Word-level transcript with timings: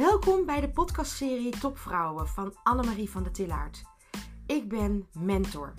Welkom 0.00 0.46
bij 0.46 0.60
de 0.60 0.70
podcastserie 0.70 1.58
Topvrouwen 1.58 2.28
van 2.28 2.54
Annemarie 2.62 3.10
van 3.10 3.22
der 3.22 3.32
Tillaert. 3.32 3.82
Ik 4.46 4.68
ben 4.68 5.08
mentor 5.12 5.74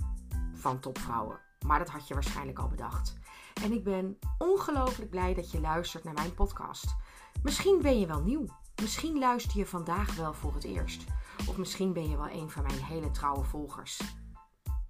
van 0.54 0.79
topvrouwen, 0.79 1.40
maar 1.65 1.79
dat 1.79 1.90
had 1.90 2.08
je 2.08 2.13
waarschijnlijk 2.13 2.60
al 2.60 2.68
bedacht. 2.68 3.18
En 3.63 3.72
ik 3.72 3.83
ben 3.83 4.19
ongelooflijk 4.37 5.10
blij 5.10 5.33
dat 5.33 5.51
je 5.51 5.60
luistert 5.60 6.04
naar 6.04 6.13
mijn 6.13 6.33
podcast. 6.33 6.96
Misschien 7.44 7.79
ben 7.81 7.99
je 7.99 8.05
wel 8.05 8.22
nieuw. 8.22 8.46
Misschien 8.81 9.19
luister 9.19 9.58
je 9.58 9.65
vandaag 9.65 10.15
wel 10.15 10.33
voor 10.33 10.53
het 10.53 10.63
eerst. 10.63 11.03
Of 11.47 11.58
misschien 11.58 11.94
ben 11.94 12.10
je 12.10 12.17
wel 12.17 12.29
een 12.29 12.49
van 12.49 12.63
mijn 12.63 12.83
hele 12.83 13.12
trouwe 13.12 13.44
volgers. 13.44 14.01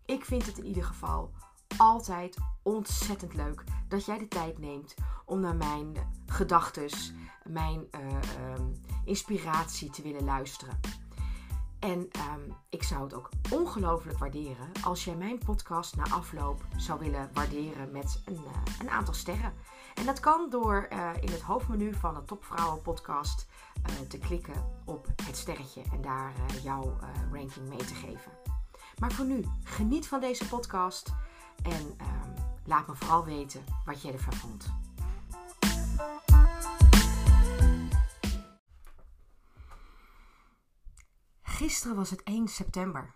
Ik 0.05 0.25
vind 0.25 0.45
het 0.45 0.57
in 0.57 0.65
ieder 0.65 0.83
geval 0.83 1.31
altijd 1.77 2.37
ontzettend 2.63 3.33
leuk 3.33 3.63
dat 3.87 4.05
jij 4.05 4.17
de 4.17 4.27
tijd 4.27 4.57
neemt 4.57 4.95
om 5.25 5.39
naar 5.39 5.55
mijn 5.55 5.93
gedachten, 6.25 6.89
mijn 7.43 7.87
uh, 7.91 8.53
inspiratie 9.05 9.89
te 9.89 10.01
willen 10.01 10.23
luisteren. 10.23 10.79
En 11.79 11.99
um, 11.99 12.55
ik 12.69 12.83
zou 12.83 13.03
het 13.03 13.13
ook 13.13 13.29
ongelooflijk 13.51 14.17
waarderen 14.17 14.71
als 14.83 15.03
jij 15.05 15.15
mijn 15.15 15.37
podcast 15.37 15.95
na 15.95 16.03
afloop 16.03 16.65
zou 16.77 16.99
willen 16.99 17.29
waarderen 17.33 17.91
met 17.91 18.21
een, 18.25 18.33
uh, 18.33 18.79
een 18.79 18.89
aantal 18.89 19.13
sterren. 19.13 19.53
En 19.93 20.05
dat 20.05 20.19
kan 20.19 20.49
door 20.49 20.87
uh, 20.93 21.09
in 21.19 21.31
het 21.31 21.41
hoofdmenu 21.41 21.93
van 21.93 22.13
de 22.13 22.23
Topvrouwen 22.23 22.81
podcast 22.81 23.47
te 24.07 24.17
klikken 24.17 24.65
op 24.85 25.07
het 25.23 25.37
sterretje 25.37 25.81
en 25.91 26.01
daar 26.01 26.33
jouw 26.63 26.97
ranking 27.31 27.67
mee 27.67 27.77
te 27.77 27.95
geven. 27.95 28.31
Maar 28.99 29.11
voor 29.11 29.25
nu, 29.25 29.45
geniet 29.63 30.07
van 30.07 30.19
deze 30.19 30.47
podcast 30.47 31.13
en 31.63 31.81
um, 31.81 32.33
laat 32.65 32.87
me 32.87 32.95
vooral 32.95 33.25
weten 33.25 33.63
wat 33.85 34.01
jij 34.01 34.13
ervan 34.13 34.33
vond. 34.33 34.80
Gisteren 41.61 41.95
was 41.95 42.09
het 42.09 42.23
1 42.23 42.47
september. 42.47 43.13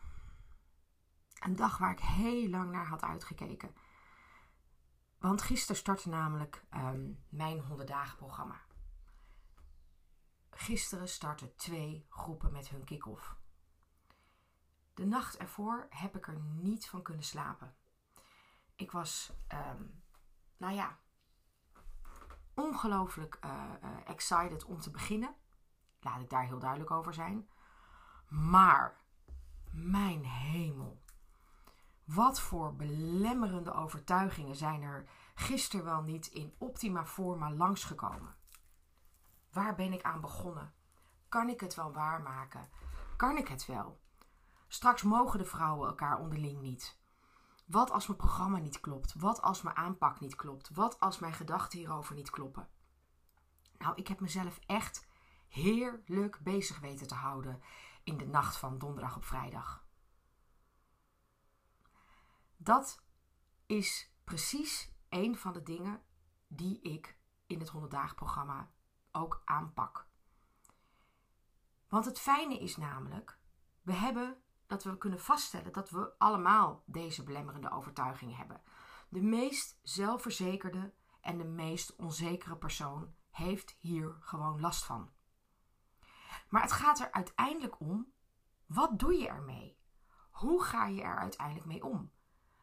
Een 1.39 1.55
dag 1.55 1.77
waar 1.77 1.91
ik 1.91 1.99
heel 1.99 2.49
lang 2.49 2.71
naar 2.71 2.87
had 2.87 3.01
uitgekeken. 3.01 3.75
Want 5.19 5.41
gisteren 5.41 5.75
startte 5.75 6.09
namelijk 6.09 6.65
um, 6.73 7.23
mijn 7.29 7.59
100 7.59 7.87
dagen 7.87 8.17
programma. 8.17 8.61
Gisteren 10.49 11.09
startten 11.09 11.55
twee 11.55 12.05
groepen 12.09 12.51
met 12.51 12.69
hun 12.69 12.83
kick-off. 12.83 13.35
De 14.93 15.05
nacht 15.05 15.37
ervoor 15.37 15.87
heb 15.89 16.15
ik 16.15 16.27
er 16.27 16.39
niet 16.39 16.87
van 16.87 17.01
kunnen 17.01 17.23
slapen. 17.23 17.75
Ik 18.75 18.91
was, 18.91 19.33
um, 19.53 20.03
nou 20.57 20.73
ja, 20.73 20.99
ongelooflijk 22.53 23.39
uh, 23.45 23.71
uh, 23.83 24.09
excited 24.09 24.65
om 24.65 24.79
te 24.79 24.91
beginnen. 24.91 25.35
Laat 25.99 26.21
ik 26.21 26.29
daar 26.29 26.45
heel 26.45 26.59
duidelijk 26.59 26.91
over 26.91 27.13
zijn. 27.13 27.49
Maar, 28.35 28.97
mijn 29.71 30.25
hemel. 30.25 31.01
Wat 32.03 32.39
voor 32.39 32.75
belemmerende 32.75 33.73
overtuigingen 33.73 34.55
zijn 34.55 34.81
er 34.81 35.09
gisteren 35.35 35.85
wel 35.85 36.01
niet 36.01 36.27
in 36.27 36.55
optima 36.57 37.05
forma 37.05 37.51
langsgekomen? 37.51 38.35
Waar 39.51 39.75
ben 39.75 39.93
ik 39.93 40.03
aan 40.03 40.21
begonnen? 40.21 40.73
Kan 41.29 41.49
ik 41.49 41.59
het 41.59 41.75
wel 41.75 41.93
waarmaken? 41.93 42.69
Kan 43.17 43.37
ik 43.37 43.47
het 43.47 43.65
wel? 43.65 43.99
Straks 44.67 45.03
mogen 45.03 45.39
de 45.39 45.45
vrouwen 45.45 45.87
elkaar 45.87 46.19
onderling 46.19 46.61
niet. 46.61 46.99
Wat 47.65 47.91
als 47.91 48.07
mijn 48.07 48.19
programma 48.19 48.57
niet 48.57 48.79
klopt? 48.79 49.13
Wat 49.13 49.41
als 49.41 49.61
mijn 49.61 49.75
aanpak 49.75 50.19
niet 50.19 50.35
klopt? 50.35 50.69
Wat 50.69 50.99
als 50.99 51.19
mijn 51.19 51.33
gedachten 51.33 51.79
hierover 51.79 52.15
niet 52.15 52.29
kloppen? 52.29 52.69
Nou, 53.77 53.95
ik 53.95 54.07
heb 54.07 54.19
mezelf 54.19 54.59
echt 54.65 55.07
heerlijk 55.47 56.39
bezig 56.39 56.79
weten 56.79 57.07
te 57.07 57.15
houden 57.15 57.61
in 58.05 58.17
de 58.17 58.25
nacht 58.25 58.57
van 58.57 58.77
donderdag 58.77 59.15
op 59.15 59.25
vrijdag. 59.25 59.87
Dat 62.57 63.03
is 63.65 64.13
precies 64.23 64.91
een 65.09 65.37
van 65.37 65.53
de 65.53 65.63
dingen 65.63 66.01
die 66.47 66.81
ik 66.81 67.17
in 67.47 67.59
het 67.59 67.69
100 67.69 67.91
dagen 67.93 68.15
programma 68.15 68.71
ook 69.11 69.41
aanpak. 69.45 70.07
Want 71.87 72.05
het 72.05 72.19
fijne 72.19 72.59
is 72.59 72.77
namelijk, 72.77 73.39
we 73.81 73.93
hebben 73.93 74.37
dat 74.67 74.83
we 74.83 74.97
kunnen 74.97 75.19
vaststellen 75.19 75.73
dat 75.73 75.89
we 75.89 76.17
allemaal 76.17 76.83
deze 76.85 77.23
belemmerende 77.23 77.71
overtuigingen 77.71 78.35
hebben. 78.35 78.61
De 79.09 79.21
meest 79.21 79.79
zelfverzekerde 79.83 80.93
en 81.21 81.37
de 81.37 81.43
meest 81.43 81.95
onzekere 81.95 82.57
persoon 82.57 83.13
heeft 83.29 83.77
hier 83.79 84.17
gewoon 84.19 84.59
last 84.59 84.85
van. 84.85 85.09
Maar 86.55 86.63
het 86.63 86.73
gaat 86.73 86.99
er 86.99 87.11
uiteindelijk 87.11 87.79
om: 87.79 88.13
wat 88.65 88.99
doe 88.99 89.13
je 89.13 89.27
ermee? 89.27 89.79
Hoe 90.31 90.63
ga 90.63 90.85
je 90.85 91.01
er 91.01 91.17
uiteindelijk 91.17 91.65
mee 91.65 91.85
om? 91.85 92.11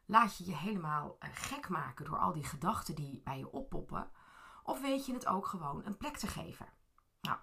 Laat 0.06 0.36
je 0.36 0.44
je 0.44 0.56
helemaal 0.56 1.16
eh, 1.18 1.30
gek 1.32 1.68
maken 1.68 2.04
door 2.04 2.18
al 2.18 2.32
die 2.32 2.44
gedachten 2.44 2.94
die 2.94 3.20
bij 3.24 3.38
je 3.38 3.52
oppoppen? 3.52 4.10
Of 4.62 4.80
weet 4.80 5.06
je 5.06 5.12
het 5.12 5.26
ook 5.26 5.46
gewoon 5.46 5.84
een 5.84 5.96
plek 5.96 6.16
te 6.16 6.26
geven? 6.26 6.68
Nou, 7.20 7.38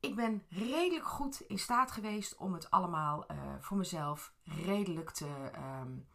ik 0.00 0.16
ben 0.16 0.46
redelijk 0.48 1.06
goed 1.06 1.40
in 1.40 1.58
staat 1.58 1.90
geweest 1.90 2.36
om 2.36 2.52
het 2.52 2.70
allemaal 2.70 3.30
uh, 3.30 3.36
voor 3.60 3.76
mezelf 3.76 4.34
redelijk 4.44 5.10
te, 5.10 5.50
um, 5.80 6.08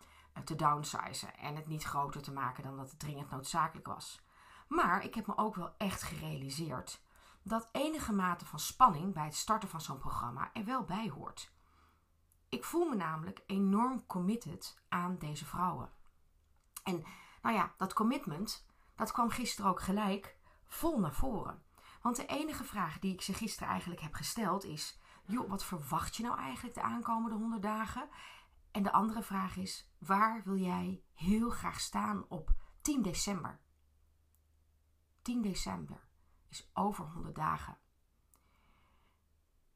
te 0.43 0.55
downsizen. 0.55 1.37
En 1.37 1.55
het 1.55 1.67
niet 1.67 1.83
groter 1.83 2.21
te 2.21 2.33
maken 2.33 2.63
dan 2.63 2.77
dat 2.77 2.89
het 2.89 2.99
dringend 2.99 3.29
noodzakelijk 3.29 3.87
was. 3.87 4.25
Maar 4.67 5.03
ik 5.03 5.15
heb 5.15 5.27
me 5.27 5.37
ook 5.37 5.55
wel 5.55 5.73
echt 5.77 6.03
gerealiseerd 6.03 7.05
dat 7.47 7.69
enige 7.71 8.13
mate 8.13 8.45
van 8.45 8.59
spanning 8.59 9.13
bij 9.13 9.25
het 9.25 9.35
starten 9.35 9.69
van 9.69 9.81
zo'n 9.81 9.97
programma 9.97 10.53
er 10.53 10.65
wel 10.65 10.83
bij 10.83 11.09
hoort. 11.09 11.51
Ik 12.49 12.63
voel 12.63 12.89
me 12.89 12.95
namelijk 12.95 13.43
enorm 13.45 14.05
committed 14.05 14.81
aan 14.87 15.17
deze 15.17 15.45
vrouwen. 15.45 15.89
En 16.83 17.03
nou 17.41 17.55
ja, 17.55 17.73
dat 17.77 17.93
commitment, 17.93 18.65
dat 18.95 19.11
kwam 19.11 19.29
gisteren 19.29 19.71
ook 19.71 19.81
gelijk 19.81 20.37
vol 20.65 20.99
naar 20.99 21.13
voren. 21.13 21.63
Want 22.01 22.15
de 22.15 22.25
enige 22.25 22.63
vraag 22.63 22.99
die 22.99 23.13
ik 23.13 23.21
ze 23.21 23.33
gisteren 23.33 23.69
eigenlijk 23.69 24.01
heb 24.01 24.13
gesteld 24.13 24.63
is: 24.63 24.99
joh, 25.25 25.49
wat 25.49 25.63
verwacht 25.63 26.15
je 26.15 26.23
nou 26.23 26.37
eigenlijk 26.37 26.75
de 26.75 26.81
aankomende 26.81 27.35
100 27.35 27.61
dagen? 27.61 28.09
En 28.71 28.83
de 28.83 28.91
andere 28.91 29.23
vraag 29.23 29.55
is: 29.55 29.89
waar 29.97 30.43
wil 30.43 30.57
jij 30.57 31.03
heel 31.13 31.49
graag 31.49 31.79
staan 31.79 32.25
op 32.27 32.53
10 32.81 33.01
december? 33.01 33.59
10 35.21 35.41
december 35.41 36.06
is 36.49 36.69
over 36.73 37.05
100 37.05 37.35
dagen. 37.35 37.77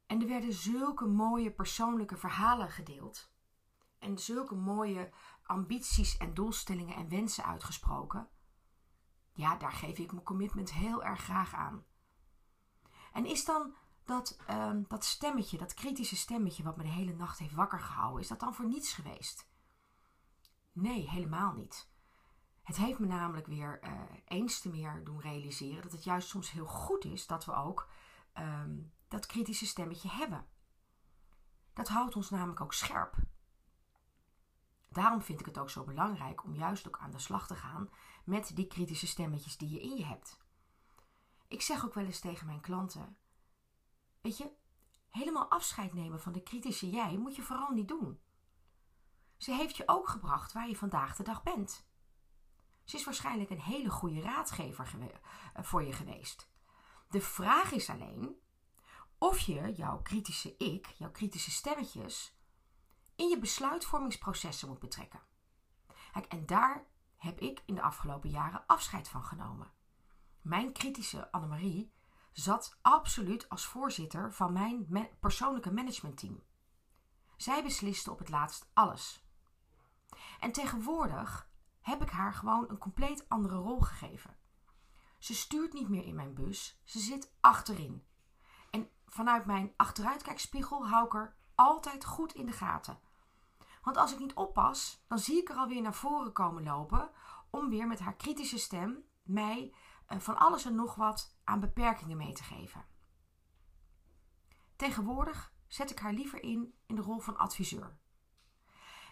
En 0.05 0.21
er 0.21 0.27
werden 0.27 0.53
zulke 0.53 1.05
mooie 1.05 1.51
persoonlijke 1.51 2.17
verhalen 2.17 2.69
gedeeld. 2.69 3.31
En 3.99 4.17
zulke 4.17 4.55
mooie 4.55 5.13
ambities 5.43 6.17
en 6.17 6.33
doelstellingen 6.33 6.95
en 6.95 7.09
wensen 7.09 7.45
uitgesproken. 7.45 8.29
Ja, 9.33 9.55
daar 9.55 9.71
geef 9.71 9.97
ik 9.97 10.11
mijn 10.11 10.23
commitment 10.23 10.71
heel 10.71 11.03
erg 11.03 11.23
graag 11.23 11.53
aan. 11.53 11.85
En 13.13 13.25
is 13.25 13.45
dan 13.45 13.75
dat, 14.03 14.39
um, 14.49 14.85
dat 14.87 15.05
stemmetje, 15.05 15.57
dat 15.57 15.73
kritische 15.73 16.15
stemmetje 16.15 16.63
wat 16.63 16.77
me 16.77 16.83
de 16.83 16.89
hele 16.89 17.13
nacht 17.13 17.39
heeft 17.39 17.53
wakker 17.53 17.79
gehouden, 17.79 18.21
is 18.21 18.27
dat 18.27 18.39
dan 18.39 18.53
voor 18.53 18.67
niets 18.67 18.93
geweest? 18.93 19.49
Nee, 20.71 21.09
helemaal 21.09 21.53
niet. 21.53 21.90
Het 22.71 22.79
heeft 22.79 22.99
me 22.99 23.07
namelijk 23.07 23.47
weer 23.47 23.79
uh, 23.83 24.01
eens 24.25 24.59
te 24.59 24.69
meer 24.69 25.03
doen 25.03 25.19
realiseren 25.19 25.81
dat 25.81 25.91
het 25.91 26.03
juist 26.03 26.27
soms 26.27 26.51
heel 26.51 26.65
goed 26.65 27.05
is 27.05 27.27
dat 27.27 27.45
we 27.45 27.53
ook 27.53 27.89
um, 28.39 28.91
dat 29.07 29.25
kritische 29.25 29.65
stemmetje 29.65 30.09
hebben. 30.09 30.45
Dat 31.73 31.87
houdt 31.87 32.15
ons 32.15 32.29
namelijk 32.29 32.61
ook 32.61 32.73
scherp. 32.73 33.15
Daarom 34.89 35.21
vind 35.21 35.39
ik 35.39 35.45
het 35.45 35.57
ook 35.57 35.69
zo 35.69 35.83
belangrijk 35.83 36.43
om 36.43 36.55
juist 36.55 36.87
ook 36.87 36.97
aan 36.97 37.11
de 37.11 37.19
slag 37.19 37.47
te 37.47 37.55
gaan 37.55 37.89
met 38.23 38.55
die 38.55 38.67
kritische 38.67 39.07
stemmetjes 39.07 39.57
die 39.57 39.69
je 39.69 39.81
in 39.81 39.97
je 39.97 40.05
hebt. 40.05 40.37
Ik 41.47 41.61
zeg 41.61 41.85
ook 41.85 41.93
wel 41.93 42.05
eens 42.05 42.19
tegen 42.19 42.45
mijn 42.45 42.61
klanten: 42.61 43.17
Weet 44.21 44.37
je, 44.37 44.51
helemaal 45.09 45.49
afscheid 45.49 45.93
nemen 45.93 46.21
van 46.21 46.31
de 46.31 46.43
kritische 46.43 46.89
jij 46.89 47.17
moet 47.17 47.35
je 47.35 47.41
vooral 47.41 47.71
niet 47.71 47.87
doen. 47.87 48.19
Ze 49.37 49.53
heeft 49.53 49.77
je 49.77 49.87
ook 49.87 50.07
gebracht 50.07 50.51
waar 50.51 50.67
je 50.67 50.77
vandaag 50.77 51.15
de 51.15 51.23
dag 51.23 51.43
bent. 51.43 51.89
Is 52.93 53.03
waarschijnlijk 53.03 53.49
een 53.49 53.61
hele 53.61 53.89
goede 53.89 54.21
raadgever 54.21 54.93
eh, 55.53 55.63
voor 55.63 55.83
je 55.83 55.93
geweest. 55.93 56.49
De 57.09 57.21
vraag 57.21 57.71
is 57.71 57.89
alleen 57.89 58.41
of 59.17 59.39
je 59.39 59.73
jouw 59.73 60.01
kritische 60.01 60.57
ik, 60.57 60.85
jouw 60.85 61.11
kritische 61.11 61.51
stemmetjes, 61.51 62.35
in 63.15 63.29
je 63.29 63.39
besluitvormingsprocessen 63.39 64.67
moet 64.67 64.79
betrekken. 64.79 65.21
En 66.27 66.45
daar 66.45 66.85
heb 67.17 67.39
ik 67.39 67.63
in 67.65 67.75
de 67.75 67.81
afgelopen 67.81 68.29
jaren 68.29 68.65
afscheid 68.65 69.09
van 69.09 69.23
genomen. 69.23 69.71
Mijn 70.41 70.73
kritische 70.73 71.31
Annemarie 71.31 71.93
zat 72.31 72.77
absoluut 72.81 73.49
als 73.49 73.65
voorzitter 73.65 74.33
van 74.33 74.53
mijn 74.53 74.87
persoonlijke 75.19 75.71
managementteam. 75.71 76.43
Zij 77.37 77.63
besliste 77.63 78.11
op 78.11 78.19
het 78.19 78.29
laatst 78.29 78.69
alles. 78.73 79.25
En 80.39 80.51
tegenwoordig 80.51 81.50
heb 81.81 82.01
ik 82.01 82.09
haar 82.09 82.33
gewoon 82.33 82.69
een 82.69 82.77
compleet 82.77 83.29
andere 83.29 83.55
rol 83.55 83.79
gegeven. 83.79 84.37
Ze 85.17 85.33
stuurt 85.33 85.73
niet 85.73 85.89
meer 85.89 86.05
in 86.05 86.15
mijn 86.15 86.33
bus, 86.33 86.81
ze 86.83 86.99
zit 86.99 87.33
achterin. 87.39 88.05
En 88.69 88.89
vanuit 89.05 89.45
mijn 89.45 89.73
achteruitkijkspiegel 89.75 90.87
hou 90.87 91.05
ik 91.05 91.13
er 91.13 91.35
altijd 91.55 92.05
goed 92.05 92.33
in 92.33 92.45
de 92.45 92.51
gaten. 92.51 92.99
Want 93.81 93.97
als 93.97 94.13
ik 94.13 94.19
niet 94.19 94.33
oppas, 94.33 95.03
dan 95.07 95.19
zie 95.19 95.37
ik 95.37 95.49
er 95.49 95.55
alweer 95.55 95.81
naar 95.81 95.93
voren 95.93 96.31
komen 96.31 96.63
lopen 96.63 97.11
om 97.49 97.69
weer 97.69 97.87
met 97.87 97.99
haar 97.99 98.15
kritische 98.15 98.57
stem 98.57 99.03
mij 99.23 99.73
eh, 100.05 100.19
van 100.19 100.37
alles 100.37 100.65
en 100.65 100.75
nog 100.75 100.95
wat 100.95 101.37
aan 101.43 101.59
beperkingen 101.59 102.17
mee 102.17 102.33
te 102.33 102.43
geven. 102.43 102.85
Tegenwoordig 104.75 105.53
zet 105.67 105.91
ik 105.91 105.99
haar 105.99 106.13
liever 106.13 106.43
in 106.43 106.73
in 106.85 106.95
de 106.95 107.01
rol 107.01 107.19
van 107.19 107.37
adviseur. 107.37 107.99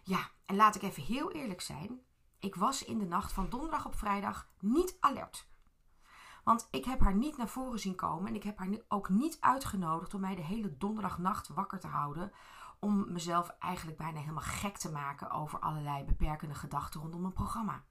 Ja, 0.04 0.31
en 0.45 0.56
laat 0.56 0.75
ik 0.75 0.81
even 0.81 1.04
heel 1.04 1.31
eerlijk 1.31 1.62
zijn. 1.62 2.01
Ik 2.39 2.56
was 2.56 2.83
in 2.83 2.97
de 3.00 3.06
nacht 3.06 3.31
van 3.31 3.50
donderdag 3.50 3.86
op 3.86 3.95
vrijdag 3.95 4.50
niet 4.59 4.97
alert. 5.00 5.50
Want 6.44 6.68
ik 6.71 6.86
heb 6.86 7.00
haar 7.00 7.15
niet 7.15 7.38
naar 7.38 7.47
voren 7.47 7.80
zien 7.80 7.95
komen 7.95 8.27
en 8.27 8.36
ik 8.36 8.44
heb 8.44 8.57
haar 8.57 8.69
ook 8.88 9.09
niet 9.09 9.38
uitgenodigd 9.39 10.13
om 10.13 10.21
mij 10.21 10.36
de 10.36 10.41
hele 10.41 10.77
donderdagnacht 10.77 11.47
wakker 11.47 11.80
te 11.80 11.88
houden. 11.88 12.31
Om 12.80 13.12
mezelf 13.12 13.50
eigenlijk 13.59 13.97
bijna 13.97 14.19
helemaal 14.19 14.44
gek 14.44 14.77
te 14.77 14.91
maken 14.91 15.31
over 15.31 15.59
allerlei 15.59 16.03
beperkende 16.03 16.56
gedachten 16.56 17.01
rondom 17.01 17.25
een 17.25 17.33
programma. 17.33 17.83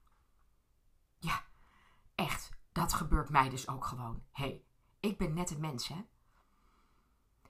Ja, 1.17 1.41
echt, 2.15 2.49
dat 2.71 2.93
gebeurt 2.93 3.29
mij 3.29 3.49
dus 3.49 3.67
ook 3.67 3.85
gewoon. 3.85 4.23
Hé, 4.31 4.43
hey, 4.43 4.65
ik 4.99 5.17
ben 5.17 5.33
net 5.33 5.51
een 5.51 5.59
mens, 5.59 5.87
hè? 5.87 6.05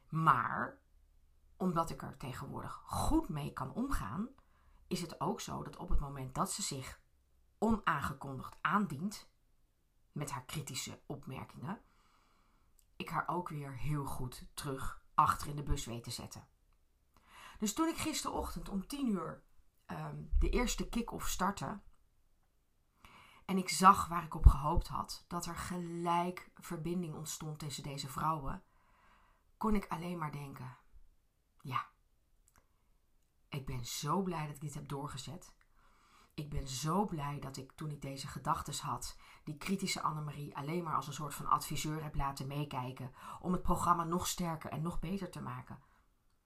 Maar 0.10 0.80
omdat 1.57 1.90
ik 1.90 2.02
er 2.02 2.18
tegenwoordig 2.18 2.81
goed 2.86 3.30
mee 3.30 3.54
kan 3.54 3.74
omgaan, 3.74 4.30
is 4.89 5.01
het 5.01 5.21
ook 5.21 5.41
zo 5.41 5.63
dat 5.63 5.77
op 5.77 5.89
het 5.89 6.00
moment 6.00 6.36
dat 6.36 6.51
ze 6.51 6.62
zich 6.62 7.01
onaangekondigd 7.57 8.57
aandient 8.62 9.30
met 10.12 10.31
haar 10.31 10.45
kritische 10.45 11.01
opmerkingen, 11.06 11.81
ik 12.95 13.09
haar 13.09 13.27
ook 13.27 13.50
weer 13.50 13.77
heel 13.77 14.06
goed 14.06 14.47
terug 14.53 15.03
achter 15.13 15.47
in 15.47 15.56
de 15.56 15.63
bus 15.63 15.86
weet 15.86 16.03
te 16.03 16.12
zetten. 16.12 16.47
Dus 17.59 17.74
toen 17.74 17.88
ik 17.88 17.97
gisterochtend 17.97 18.69
om 18.69 18.88
10 18.88 19.07
uur 19.07 19.44
um, 19.88 20.30
de 20.39 20.50
eerste 20.50 20.89
kick-off 20.89 21.27
startte 21.27 21.80
en 23.45 23.57
ik 23.57 23.69
zag 23.69 24.07
waar 24.07 24.24
ik 24.24 24.35
op 24.35 24.45
gehoopt 24.45 24.88
had, 24.88 25.25
dat 25.27 25.45
er 25.45 25.56
gelijk 25.56 26.51
verbinding 26.56 27.15
ontstond 27.15 27.59
tussen 27.59 27.83
deze 27.83 28.07
vrouwen, 28.07 28.63
kon 29.57 29.75
ik 29.75 29.88
alleen 29.88 30.18
maar 30.18 30.31
denken: 30.31 30.77
ja, 31.62 31.89
ik 33.50 33.66
ben 33.66 33.86
zo 33.86 34.22
blij 34.22 34.46
dat 34.46 34.56
ik 34.56 34.62
dit 34.62 34.74
heb 34.74 34.88
doorgezet. 34.88 35.54
Ik 36.34 36.50
ben 36.50 36.68
zo 36.68 37.06
blij 37.06 37.40
dat 37.40 37.57
ik 37.57 37.72
toen 37.72 37.90
ik 37.90 38.01
deze 38.01 38.28
gedachten 38.28 38.86
had, 38.86 39.18
die 39.44 39.57
kritische 39.57 40.01
Annemarie 40.01 40.57
alleen 40.57 40.84
maar 40.84 40.96
als 40.96 41.07
een 41.07 41.13
soort 41.13 41.34
van 41.34 41.46
adviseur 41.46 42.04
heb 42.04 42.16
laten 42.16 42.48
meekijken 42.48 43.13
om 43.40 43.51
het 43.51 43.62
programma 43.62 44.04
nog 44.04 44.28
sterker 44.28 44.69
en 44.69 44.81
nog 44.81 45.00
beter 45.00 45.30
te 45.30 45.42
maken. 45.42 45.80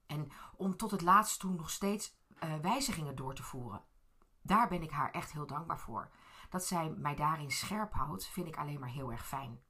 En 0.06 0.30
om 0.56 0.76
tot 0.76 0.90
het 0.90 1.02
laatst 1.02 1.40
toe 1.40 1.54
nog 1.54 1.70
steeds 1.70 2.16
uh, 2.44 2.54
wijzigingen 2.56 3.16
door 3.16 3.34
te 3.34 3.42
voeren. 3.42 3.84
Daar 4.42 4.68
ben 4.68 4.82
ik 4.82 4.90
haar 4.90 5.10
echt 5.10 5.32
heel 5.32 5.46
dankbaar 5.46 5.80
voor. 5.80 6.10
Dat 6.48 6.64
zij 6.64 6.90
mij 6.90 7.14
daarin 7.14 7.50
scherp 7.50 7.92
houdt, 7.92 8.26
vind 8.26 8.46
ik 8.46 8.56
alleen 8.56 8.80
maar 8.80 8.88
heel 8.88 9.12
erg 9.12 9.26
fijn. 9.26 9.62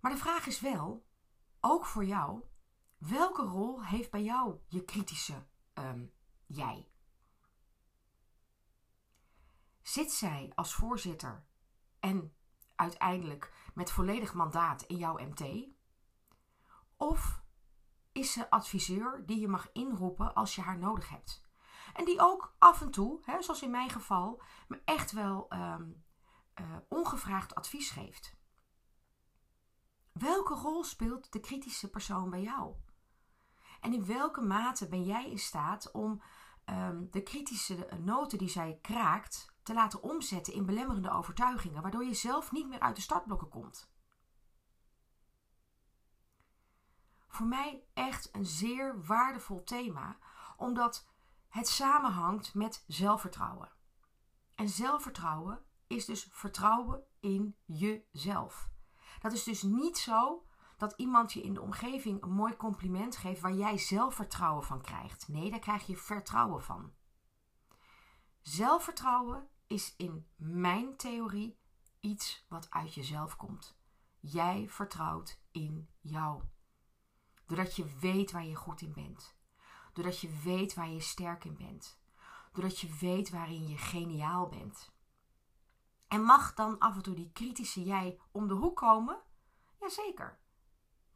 Maar 0.00 0.10
de 0.10 0.16
vraag 0.16 0.46
is 0.46 0.60
wel, 0.60 1.06
ook 1.60 1.86
voor 1.86 2.04
jou, 2.04 2.42
welke 2.98 3.42
rol 3.42 3.84
heeft 3.84 4.10
bij 4.10 4.22
jou 4.22 4.58
je 4.66 4.84
kritische 4.84 5.46
um, 5.78 6.12
jij? 6.46 6.90
Zit 9.82 10.12
zij 10.12 10.52
als 10.54 10.74
voorzitter 10.74 11.46
en 12.00 12.36
uiteindelijk 12.74 13.52
met 13.74 13.90
volledig 13.90 14.34
mandaat 14.34 14.82
in 14.82 14.96
jouw 14.96 15.18
MT? 15.18 15.68
Of 16.96 17.42
is 18.12 18.32
ze 18.32 18.50
adviseur 18.50 19.26
die 19.26 19.40
je 19.40 19.48
mag 19.48 19.72
inroepen 19.72 20.34
als 20.34 20.54
je 20.54 20.60
haar 20.60 20.78
nodig 20.78 21.08
hebt? 21.08 21.44
En 21.94 22.04
die 22.04 22.20
ook 22.20 22.54
af 22.58 22.80
en 22.80 22.90
toe, 22.90 23.20
hè, 23.24 23.42
zoals 23.42 23.62
in 23.62 23.70
mijn 23.70 23.90
geval, 23.90 24.42
me 24.68 24.82
echt 24.84 25.12
wel 25.12 25.52
um, 25.52 26.04
uh, 26.60 26.76
ongevraagd 26.88 27.54
advies 27.54 27.90
geeft. 27.90 28.36
Welke 30.12 30.54
rol 30.54 30.84
speelt 30.84 31.32
de 31.32 31.40
kritische 31.40 31.90
persoon 31.90 32.30
bij 32.30 32.42
jou? 32.42 32.74
En 33.80 33.92
in 33.92 34.06
welke 34.06 34.40
mate 34.40 34.88
ben 34.88 35.04
jij 35.04 35.30
in 35.30 35.38
staat 35.38 35.90
om 35.90 36.22
um, 36.64 37.08
de 37.10 37.22
kritische 37.22 37.88
noten 37.98 38.38
die 38.38 38.48
zij 38.48 38.78
kraakt 38.82 39.54
te 39.62 39.74
laten 39.74 40.02
omzetten 40.02 40.52
in 40.52 40.66
belemmerende 40.66 41.10
overtuigingen, 41.10 41.82
waardoor 41.82 42.04
je 42.04 42.14
zelf 42.14 42.52
niet 42.52 42.68
meer 42.68 42.80
uit 42.80 42.96
de 42.96 43.02
startblokken 43.02 43.48
komt? 43.48 43.94
Voor 47.28 47.46
mij 47.46 47.84
echt 47.94 48.28
een 48.34 48.46
zeer 48.46 49.04
waardevol 49.04 49.64
thema, 49.64 50.18
omdat 50.56 51.08
het 51.48 51.68
samenhangt 51.68 52.54
met 52.54 52.84
zelfvertrouwen. 52.86 53.72
En 54.54 54.68
zelfvertrouwen 54.68 55.64
is 55.86 56.04
dus 56.04 56.28
vertrouwen 56.30 57.04
in 57.20 57.56
jezelf. 57.64 58.70
Dat 59.20 59.32
is 59.32 59.44
dus 59.44 59.62
niet 59.62 59.98
zo 59.98 60.45
dat 60.76 60.92
iemand 60.96 61.32
je 61.32 61.42
in 61.42 61.54
de 61.54 61.60
omgeving 61.60 62.22
een 62.22 62.32
mooi 62.32 62.56
compliment 62.56 63.16
geeft 63.16 63.40
waar 63.40 63.54
jij 63.54 63.78
zelfvertrouwen 63.78 64.64
van 64.64 64.80
krijgt. 64.80 65.28
Nee, 65.28 65.50
daar 65.50 65.58
krijg 65.58 65.86
je 65.86 65.96
vertrouwen 65.96 66.62
van. 66.62 66.92
Zelfvertrouwen 68.40 69.48
is 69.66 69.94
in 69.96 70.26
mijn 70.36 70.96
theorie 70.96 71.58
iets 72.00 72.44
wat 72.48 72.70
uit 72.70 72.94
jezelf 72.94 73.36
komt. 73.36 73.78
Jij 74.20 74.68
vertrouwt 74.68 75.40
in 75.50 75.88
jou. 76.00 76.42
Doordat 77.46 77.76
je 77.76 77.96
weet 78.00 78.32
waar 78.32 78.46
je 78.46 78.54
goed 78.54 78.80
in 78.80 78.92
bent. 78.92 79.36
Doordat 79.92 80.20
je 80.20 80.40
weet 80.44 80.74
waar 80.74 80.88
je 80.88 81.00
sterk 81.00 81.44
in 81.44 81.56
bent. 81.56 81.98
Doordat 82.52 82.78
je 82.78 82.96
weet 83.00 83.30
waarin 83.30 83.68
je 83.68 83.78
geniaal 83.78 84.48
bent. 84.48 84.94
En 86.08 86.22
mag 86.22 86.54
dan 86.54 86.78
af 86.78 86.96
en 86.96 87.02
toe 87.02 87.14
die 87.14 87.30
kritische 87.32 87.82
jij 87.82 88.20
om 88.30 88.48
de 88.48 88.54
hoek 88.54 88.76
komen? 88.76 89.22
Jazeker. 89.80 90.38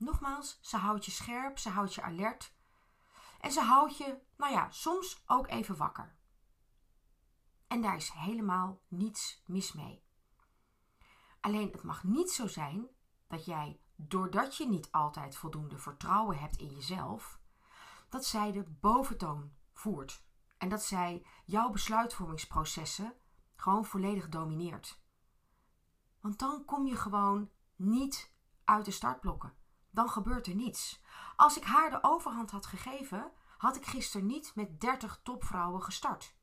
Nogmaals, 0.00 0.58
ze 0.60 0.76
houdt 0.76 1.04
je 1.04 1.10
scherp, 1.10 1.58
ze 1.58 1.68
houdt 1.68 1.94
je 1.94 2.02
alert. 2.02 2.54
En 3.40 3.52
ze 3.52 3.60
houdt 3.60 3.96
je, 3.96 4.20
nou 4.36 4.52
ja, 4.52 4.70
soms 4.70 5.22
ook 5.26 5.48
even 5.48 5.76
wakker. 5.76 6.16
En 7.66 7.82
daar 7.82 7.96
is 7.96 8.10
helemaal 8.10 8.80
niets 8.88 9.42
mis 9.46 9.72
mee. 9.72 10.04
Alleen 11.40 11.70
het 11.72 11.82
mag 11.82 12.04
niet 12.04 12.30
zo 12.30 12.46
zijn 12.46 12.88
dat 13.26 13.44
jij, 13.44 13.80
doordat 13.96 14.56
je 14.56 14.68
niet 14.68 14.92
altijd 14.92 15.36
voldoende 15.36 15.78
vertrouwen 15.78 16.38
hebt 16.38 16.56
in 16.56 16.74
jezelf, 16.74 17.40
dat 18.08 18.24
zij 18.24 18.52
de 18.52 18.64
boventoon 18.80 19.52
voert. 19.72 20.24
En 20.58 20.68
dat 20.68 20.82
zij 20.82 21.26
jouw 21.44 21.70
besluitvormingsprocessen 21.70 23.14
gewoon 23.56 23.84
volledig 23.84 24.28
domineert. 24.28 25.02
Want 26.20 26.38
dan 26.38 26.64
kom 26.64 26.86
je 26.86 26.96
gewoon 26.96 27.50
niet 27.76 28.32
uit 28.64 28.84
de 28.84 28.90
startblokken. 28.90 29.58
Dan 29.90 30.08
gebeurt 30.08 30.46
er 30.46 30.54
niets. 30.54 31.02
Als 31.36 31.56
ik 31.56 31.64
haar 31.64 31.90
de 31.90 32.02
overhand 32.02 32.50
had 32.50 32.66
gegeven, 32.66 33.32
had 33.58 33.76
ik 33.76 33.86
gisteren 33.86 34.26
niet 34.26 34.54
met 34.54 34.80
30 34.80 35.20
topvrouwen 35.22 35.82
gestart. 35.82 36.38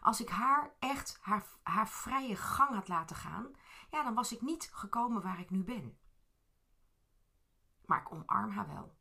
Als 0.00 0.20
ik 0.20 0.28
haar 0.28 0.76
echt 0.78 1.18
haar, 1.20 1.46
haar 1.62 1.88
vrije 1.88 2.36
gang 2.36 2.74
had 2.74 2.88
laten 2.88 3.16
gaan, 3.16 3.50
ja, 3.90 4.02
dan 4.02 4.14
was 4.14 4.32
ik 4.32 4.40
niet 4.40 4.70
gekomen 4.72 5.22
waar 5.22 5.40
ik 5.40 5.50
nu 5.50 5.64
ben. 5.64 5.98
Maar 7.86 8.00
ik 8.00 8.12
omarm 8.12 8.50
haar 8.50 8.66
wel. 8.66 8.96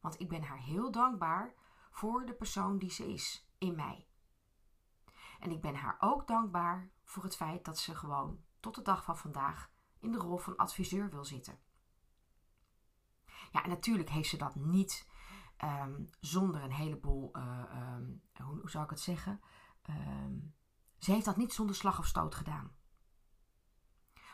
Want 0.00 0.20
ik 0.20 0.28
ben 0.28 0.42
haar 0.42 0.58
heel 0.58 0.90
dankbaar 0.90 1.54
voor 1.90 2.26
de 2.26 2.34
persoon 2.34 2.78
die 2.78 2.90
ze 2.90 3.12
is 3.12 3.48
in 3.58 3.74
mij. 3.74 4.06
En 5.40 5.50
ik 5.50 5.60
ben 5.60 5.74
haar 5.74 5.96
ook 6.00 6.26
dankbaar 6.26 6.90
voor 7.04 7.22
het 7.22 7.36
feit 7.36 7.64
dat 7.64 7.78
ze 7.78 7.94
gewoon 7.94 8.44
tot 8.60 8.74
de 8.74 8.82
dag 8.82 9.04
van 9.04 9.18
vandaag 9.18 9.71
in 10.02 10.12
de 10.12 10.18
rol 10.18 10.38
van 10.38 10.56
adviseur 10.56 11.10
wil 11.10 11.24
zitten. 11.24 11.58
Ja, 13.50 13.62
en 13.62 13.68
natuurlijk 13.68 14.10
heeft 14.10 14.28
ze 14.28 14.36
dat 14.36 14.54
niet 14.54 15.08
um, 15.64 16.10
zonder 16.20 16.62
een 16.62 16.72
heleboel, 16.72 17.36
uh, 17.36 17.94
um, 17.96 18.22
hoe, 18.42 18.70
zou 18.70 18.84
ik 18.84 18.90
het 18.90 19.00
zeggen? 19.00 19.40
Um, 19.90 20.54
ze 20.98 21.12
heeft 21.12 21.24
dat 21.24 21.36
niet 21.36 21.52
zonder 21.52 21.76
slag 21.76 21.98
of 21.98 22.06
stoot 22.06 22.34
gedaan. 22.34 22.76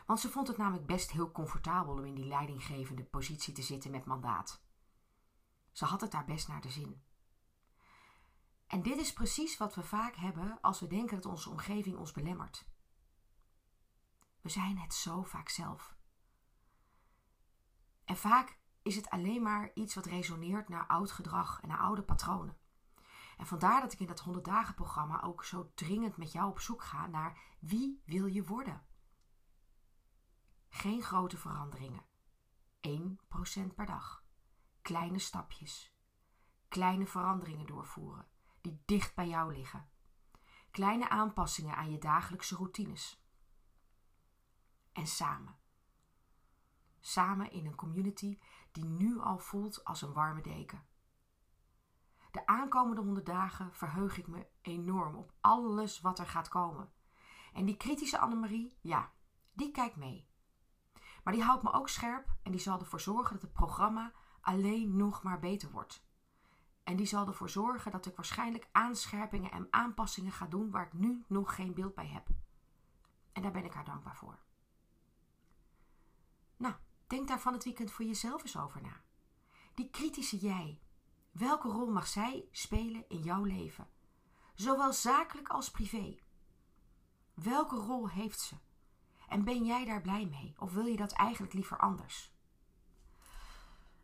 Want 0.05 0.19
ze 0.19 0.29
vond 0.29 0.47
het 0.47 0.57
namelijk 0.57 0.85
best 0.85 1.11
heel 1.11 1.31
comfortabel 1.31 1.93
om 1.93 2.05
in 2.05 2.15
die 2.15 2.25
leidinggevende 2.25 3.03
positie 3.03 3.53
te 3.53 3.61
zitten 3.61 3.91
met 3.91 4.05
mandaat. 4.05 4.63
Ze 5.71 5.85
had 5.85 6.01
het 6.01 6.11
daar 6.11 6.25
best 6.25 6.47
naar 6.47 6.61
de 6.61 6.69
zin. 6.69 7.03
En 8.67 8.81
dit 8.81 8.97
is 8.97 9.13
precies 9.13 9.57
wat 9.57 9.75
we 9.75 9.83
vaak 9.83 10.15
hebben 10.15 10.61
als 10.61 10.79
we 10.79 10.87
denken 10.87 11.15
dat 11.15 11.25
onze 11.25 11.49
omgeving 11.49 11.97
ons 11.97 12.11
belemmert. 12.11 12.67
We 14.41 14.49
zijn 14.49 14.77
het 14.77 14.93
zo 14.93 15.23
vaak 15.23 15.49
zelf. 15.49 15.97
En 18.05 18.17
vaak 18.17 18.59
is 18.81 18.95
het 18.95 19.09
alleen 19.09 19.41
maar 19.41 19.71
iets 19.73 19.95
wat 19.95 20.05
resoneert 20.05 20.69
naar 20.69 20.87
oud 20.87 21.11
gedrag 21.11 21.61
en 21.61 21.67
naar 21.67 21.79
oude 21.79 22.03
patronen. 22.03 22.57
En 23.37 23.45
vandaar 23.45 23.81
dat 23.81 23.93
ik 23.93 23.99
in 23.99 24.07
dat 24.07 24.19
100 24.19 24.45
dagen 24.45 24.75
programma 24.75 25.21
ook 25.21 25.43
zo 25.43 25.71
dringend 25.75 26.17
met 26.17 26.31
jou 26.31 26.49
op 26.49 26.59
zoek 26.59 26.83
ga 26.83 27.07
naar 27.07 27.39
wie 27.59 28.01
wil 28.05 28.25
je 28.25 28.43
worden. 28.43 28.85
Geen 30.69 31.01
grote 31.01 31.37
veranderingen. 31.37 32.05
1% 32.87 33.75
per 33.75 33.85
dag. 33.85 34.23
Kleine 34.81 35.19
stapjes. 35.19 35.93
Kleine 36.67 37.07
veranderingen 37.07 37.65
doorvoeren 37.65 38.27
die 38.61 38.81
dicht 38.85 39.15
bij 39.15 39.27
jou 39.27 39.53
liggen. 39.53 39.89
Kleine 40.71 41.09
aanpassingen 41.09 41.75
aan 41.75 41.91
je 41.91 41.97
dagelijkse 41.97 42.55
routines. 42.55 43.18
En 44.99 45.07
samen. 45.07 45.55
Samen 46.99 47.51
in 47.51 47.65
een 47.65 47.75
community 47.75 48.39
die 48.71 48.85
nu 48.85 49.19
al 49.19 49.37
voelt 49.37 49.83
als 49.83 50.01
een 50.01 50.13
warme 50.13 50.41
deken. 50.41 50.85
De 52.31 52.45
aankomende 52.45 53.01
honderd 53.01 53.25
dagen 53.25 53.73
verheug 53.73 54.17
ik 54.17 54.27
me 54.27 54.47
enorm 54.61 55.15
op 55.15 55.33
alles 55.41 56.01
wat 56.01 56.19
er 56.19 56.27
gaat 56.27 56.47
komen. 56.47 56.91
En 57.53 57.65
die 57.65 57.77
kritische 57.77 58.19
Annemarie, 58.19 58.77
ja, 58.81 59.11
die 59.53 59.71
kijkt 59.71 59.95
mee. 59.95 60.27
Maar 61.23 61.33
die 61.33 61.43
houdt 61.43 61.63
me 61.63 61.71
ook 61.71 61.89
scherp 61.89 62.35
en 62.43 62.51
die 62.51 62.61
zal 62.61 62.79
ervoor 62.79 63.01
zorgen 63.01 63.33
dat 63.33 63.41
het 63.41 63.53
programma 63.53 64.13
alleen 64.41 64.95
nog 64.95 65.23
maar 65.23 65.39
beter 65.39 65.71
wordt. 65.71 66.05
En 66.83 66.95
die 66.95 67.05
zal 67.05 67.27
ervoor 67.27 67.49
zorgen 67.49 67.91
dat 67.91 68.05
ik 68.05 68.15
waarschijnlijk 68.15 68.69
aanscherpingen 68.71 69.51
en 69.51 69.67
aanpassingen 69.69 70.31
ga 70.31 70.45
doen 70.45 70.71
waar 70.71 70.85
ik 70.85 70.93
nu 70.93 71.23
nog 71.27 71.55
geen 71.55 71.73
beeld 71.73 71.95
bij 71.95 72.07
heb. 72.07 72.27
En 73.31 73.41
daar 73.41 73.51
ben 73.51 73.65
ik 73.65 73.73
haar 73.73 73.85
dankbaar 73.85 74.15
voor. 74.15 74.47
Nou, 76.59 76.73
denk 77.07 77.27
daar 77.27 77.39
van 77.39 77.53
het 77.53 77.63
weekend 77.63 77.91
voor 77.91 78.05
jezelf 78.05 78.41
eens 78.41 78.57
over 78.57 78.81
na. 78.81 79.01
Die 79.73 79.89
kritische 79.89 80.37
jij, 80.37 80.81
welke 81.31 81.67
rol 81.67 81.91
mag 81.91 82.07
zij 82.07 82.47
spelen 82.51 83.05
in 83.07 83.19
jouw 83.19 83.43
leven? 83.43 83.87
Zowel 84.53 84.93
zakelijk 84.93 85.47
als 85.47 85.71
privé. 85.71 86.17
Welke 87.33 87.75
rol 87.75 88.09
heeft 88.09 88.39
ze? 88.39 88.55
En 89.27 89.43
ben 89.43 89.65
jij 89.65 89.85
daar 89.85 90.01
blij 90.01 90.25
mee? 90.25 90.55
Of 90.57 90.73
wil 90.73 90.85
je 90.85 90.97
dat 90.97 91.11
eigenlijk 91.11 91.53
liever 91.53 91.77
anders? 91.77 92.33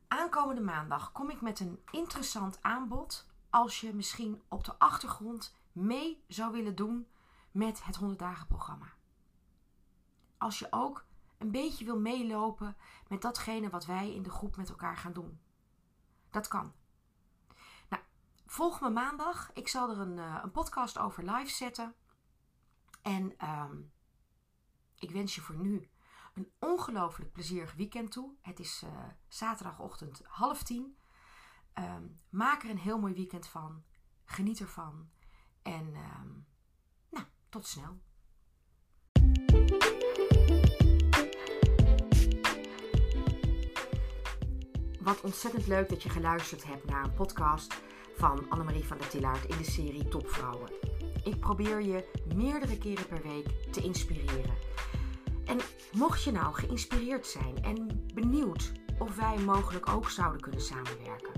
Aankomende 0.08 0.62
maandag 0.62 1.12
kom 1.12 1.30
ik 1.30 1.42
met 1.42 1.60
een 1.60 1.84
interessant 1.92 2.62
aanbod. 2.62 3.28
Als 3.50 3.82
je 3.82 3.94
misschien 3.94 4.44
op 4.48 4.64
de 4.64 4.80
achtergrond 4.80 5.56
mee 5.72 6.24
zou 6.28 6.52
willen 6.52 6.76
doen 6.76 7.08
met 7.52 7.84
het 7.84 7.96
100 7.96 8.20
dagen 8.20 8.48
programma. 8.48 8.94
Als 10.38 10.60
je 10.60 10.68
ook 10.70 11.06
een 11.38 11.51
beetje 11.51 11.86
wil 11.86 12.00
meelopen 12.00 12.77
met 13.08 13.22
datgene 13.22 13.70
wat 13.70 13.86
wij 13.86 14.13
in 14.13 14.24
de 14.24 14.30
groep 14.30 14.56
met 14.56 14.70
elkaar 14.70 14.98
gaan 14.98 15.13
doen. 15.13 15.39
Dat 16.30 16.48
kan. 16.48 16.74
Nou, 17.89 18.04
volg 18.46 18.82
me 18.82 18.89
maandag. 18.89 19.54
Ik 19.54 19.68
zal 19.68 19.89
er 19.89 20.00
een, 20.00 20.18
uh, 20.18 20.39
een 20.44 20.51
podcast 20.51 20.98
over 20.98 21.32
live 21.32 21.51
zetten. 21.51 21.96
En 23.01 23.50
um, 23.50 23.92
ik 24.96 25.12
wens 25.12 25.36
je 25.36 25.42
voor 25.42 25.56
nu 25.56 25.89
een 26.34 26.51
ongelooflijk 26.60 27.32
plezierig 27.32 27.74
weekend 27.74 28.12
toe. 28.12 28.34
Het 28.42 28.60
is 28.60 28.84
uh, 28.84 28.89
zaterdagochtend 29.27 30.22
half 30.27 30.63
tien. 30.63 30.98
Um, 31.74 32.20
maak 32.30 32.63
er 32.63 32.70
een 32.70 32.77
heel 32.77 33.00
mooi 33.00 33.13
weekend 33.13 33.48
van. 33.48 33.84
Geniet 34.25 34.60
ervan. 34.60 35.10
En 35.62 35.96
um, 35.96 36.48
nou, 37.10 37.25
tot 37.50 37.65
snel. 37.65 38.00
Wat 45.06 45.22
ontzettend 45.22 45.68
leuk 45.68 45.90
dat 45.90 46.04
je 46.04 46.10
geluisterd 46.10 46.64
hebt 46.64 46.86
naar 46.86 47.04
een 47.04 47.14
podcast 47.14 47.76
van 48.16 48.50
Annemarie 48.50 48.86
van 48.86 48.98
der 48.98 49.08
Tillaert 49.08 49.46
in 49.46 49.58
de 49.58 49.64
serie 49.64 50.08
Topvrouwen. 50.08 50.70
Ik 51.24 51.40
probeer 51.40 51.82
je 51.82 52.10
meerdere 52.36 52.78
keren 52.78 53.08
per 53.08 53.22
week 53.22 53.48
te 53.72 53.82
inspireren. 53.82 54.56
En 55.46 55.60
mocht 55.92 56.24
je 56.24 56.32
nou 56.32 56.54
geïnspireerd 56.54 57.28
zijn 57.28 57.64
en 57.64 58.06
benieuwd 58.14 58.72
of 59.00 59.16
wij 59.16 59.38
mogelijk 59.38 59.90
ook 59.90 60.10
zouden 60.10 60.42
kunnen 60.42 60.62
samenwerken, 60.62 61.34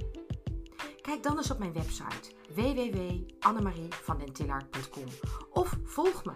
kijk 1.02 1.24
dan 1.24 1.38
eens 1.38 1.52
op 1.52 1.60
mijn 1.60 1.74
website 1.74 2.32
www.annemarievandentillaert.com 2.56 5.06
of 5.50 5.78
volg 5.84 6.26
me 6.26 6.34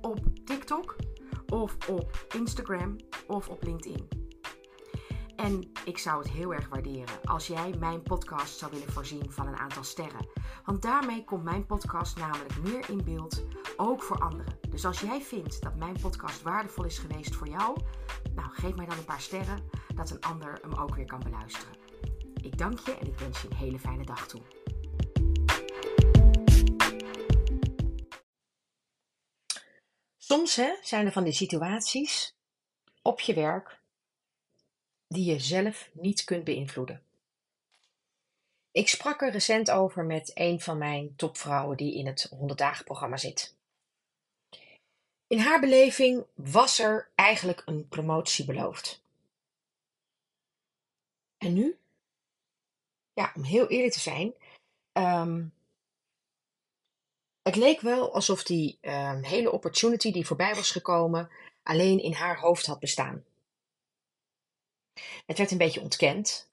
op 0.00 0.18
TikTok 0.44 0.96
of 1.46 1.76
op 1.88 2.26
Instagram 2.34 2.96
of 3.26 3.48
op 3.48 3.62
LinkedIn. 3.62 4.19
En 5.40 5.72
ik 5.84 5.98
zou 5.98 6.22
het 6.22 6.32
heel 6.32 6.54
erg 6.54 6.68
waarderen 6.68 7.20
als 7.24 7.46
jij 7.46 7.74
mijn 7.78 8.02
podcast 8.02 8.58
zou 8.58 8.70
willen 8.72 8.92
voorzien 8.92 9.32
van 9.32 9.46
een 9.46 9.56
aantal 9.56 9.84
sterren. 9.84 10.28
Want 10.64 10.82
daarmee 10.82 11.24
komt 11.24 11.44
mijn 11.44 11.66
podcast 11.66 12.16
namelijk 12.16 12.58
meer 12.62 12.90
in 12.90 13.04
beeld, 13.04 13.44
ook 13.76 14.02
voor 14.02 14.18
anderen. 14.18 14.58
Dus 14.68 14.84
als 14.84 15.00
jij 15.00 15.20
vindt 15.20 15.62
dat 15.62 15.76
mijn 15.76 15.96
podcast 16.00 16.42
waardevol 16.42 16.84
is 16.84 16.98
geweest 16.98 17.34
voor 17.34 17.48
jou, 17.48 17.80
nou 18.34 18.50
geef 18.50 18.74
mij 18.74 18.86
dan 18.86 18.98
een 18.98 19.04
paar 19.04 19.20
sterren, 19.20 19.70
dat 19.94 20.10
een 20.10 20.20
ander 20.20 20.58
hem 20.62 20.74
ook 20.74 20.94
weer 20.94 21.06
kan 21.06 21.20
beluisteren. 21.22 21.74
Ik 22.42 22.58
dank 22.58 22.78
je 22.78 22.92
en 22.92 23.06
ik 23.06 23.18
wens 23.18 23.42
je 23.42 23.50
een 23.50 23.56
hele 23.56 23.78
fijne 23.78 24.04
dag 24.04 24.26
toe. 24.26 24.40
Soms 30.16 30.56
hè, 30.56 30.76
zijn 30.82 31.06
er 31.06 31.12
van 31.12 31.24
die 31.24 31.32
situaties 31.32 32.34
op 33.02 33.20
je 33.20 33.34
werk 33.34 33.79
die 35.14 35.24
je 35.24 35.38
zelf 35.38 35.90
niet 35.92 36.24
kunt 36.24 36.44
beïnvloeden. 36.44 37.02
Ik 38.70 38.88
sprak 38.88 39.22
er 39.22 39.30
recent 39.30 39.70
over 39.70 40.04
met 40.04 40.30
een 40.34 40.60
van 40.60 40.78
mijn 40.78 41.16
topvrouwen 41.16 41.76
die 41.76 41.94
in 41.94 42.06
het 42.06 42.26
100 42.30 42.58
dagen 42.58 42.84
programma 42.84 43.16
zit. 43.16 43.54
In 45.26 45.38
haar 45.38 45.60
beleving 45.60 46.26
was 46.34 46.78
er 46.78 47.10
eigenlijk 47.14 47.62
een 47.64 47.88
promotie 47.88 48.44
beloofd. 48.44 49.02
En 51.38 51.52
nu? 51.52 51.78
Ja, 53.12 53.32
om 53.36 53.42
heel 53.42 53.68
eerlijk 53.68 53.92
te 53.92 54.00
zijn, 54.00 54.34
um, 54.92 55.52
het 57.42 57.56
leek 57.56 57.80
wel 57.80 58.14
alsof 58.14 58.42
die 58.42 58.78
um, 58.80 59.22
hele 59.22 59.50
opportunity 59.52 60.12
die 60.12 60.26
voorbij 60.26 60.54
was 60.54 60.70
gekomen 60.70 61.30
alleen 61.62 62.02
in 62.02 62.12
haar 62.12 62.38
hoofd 62.38 62.66
had 62.66 62.80
bestaan. 62.80 63.24
Het 65.26 65.38
werd 65.38 65.50
een 65.50 65.58
beetje 65.58 65.80
ontkend. 65.80 66.50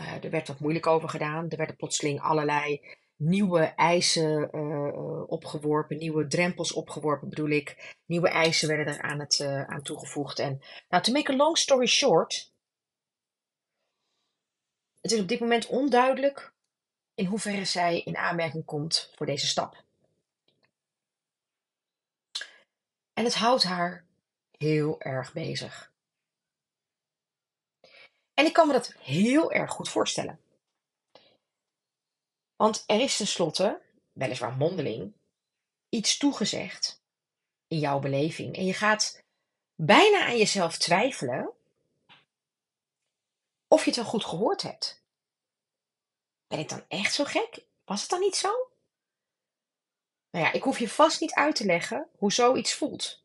Uh, 0.00 0.24
er 0.24 0.30
werd 0.30 0.48
wat 0.48 0.60
moeilijk 0.60 0.86
over 0.86 1.08
gedaan. 1.08 1.48
Er 1.48 1.56
werden 1.56 1.76
plotseling 1.76 2.20
allerlei 2.20 2.80
nieuwe 3.16 3.60
eisen 3.60 4.50
uh, 4.52 5.30
opgeworpen, 5.30 5.98
nieuwe 5.98 6.26
drempels 6.26 6.72
opgeworpen 6.72 7.28
bedoel 7.28 7.48
ik. 7.48 7.96
Nieuwe 8.06 8.28
eisen 8.28 8.68
werden 8.68 8.86
er 8.86 9.02
aan, 9.02 9.20
het, 9.20 9.38
uh, 9.38 9.64
aan 9.64 9.82
toegevoegd. 9.82 10.38
En 10.38 10.62
nou, 10.88 11.02
to 11.02 11.12
make 11.12 11.32
a 11.32 11.36
long 11.36 11.58
story 11.58 11.86
short, 11.86 12.52
het 15.00 15.12
is 15.12 15.20
op 15.20 15.28
dit 15.28 15.40
moment 15.40 15.66
onduidelijk 15.66 16.52
in 17.14 17.26
hoeverre 17.26 17.64
zij 17.64 18.00
in 18.00 18.16
aanmerking 18.16 18.64
komt 18.64 19.12
voor 19.14 19.26
deze 19.26 19.46
stap. 19.46 19.82
En 23.12 23.24
het 23.24 23.34
houdt 23.34 23.62
haar 23.62 24.06
heel 24.50 25.00
erg 25.00 25.32
bezig. 25.32 25.92
En 28.34 28.44
ik 28.44 28.52
kan 28.52 28.66
me 28.66 28.72
dat 28.72 28.94
heel 28.98 29.52
erg 29.52 29.70
goed 29.70 29.88
voorstellen. 29.88 30.40
Want 32.56 32.84
er 32.86 33.00
is 33.00 33.16
tenslotte, 33.16 33.80
weliswaar 34.12 34.52
mondeling, 34.52 35.12
iets 35.88 36.16
toegezegd 36.16 37.02
in 37.66 37.78
jouw 37.78 37.98
beleving. 37.98 38.56
En 38.56 38.64
je 38.64 38.74
gaat 38.74 39.22
bijna 39.74 40.26
aan 40.26 40.36
jezelf 40.36 40.78
twijfelen 40.78 41.52
of 43.68 43.80
je 43.84 43.90
het 43.90 43.98
wel 43.98 44.08
goed 44.08 44.24
gehoord 44.24 44.62
hebt. 44.62 45.02
Ben 46.46 46.58
ik 46.58 46.68
dan 46.68 46.84
echt 46.88 47.14
zo 47.14 47.24
gek? 47.24 47.64
Was 47.84 48.00
het 48.00 48.10
dan 48.10 48.20
niet 48.20 48.36
zo? 48.36 48.68
Nou 50.30 50.44
ja, 50.44 50.52
ik 50.52 50.62
hoef 50.62 50.78
je 50.78 50.88
vast 50.88 51.20
niet 51.20 51.34
uit 51.34 51.56
te 51.56 51.64
leggen 51.64 52.08
hoe 52.18 52.32
zoiets 52.32 52.74
voelt. 52.74 53.23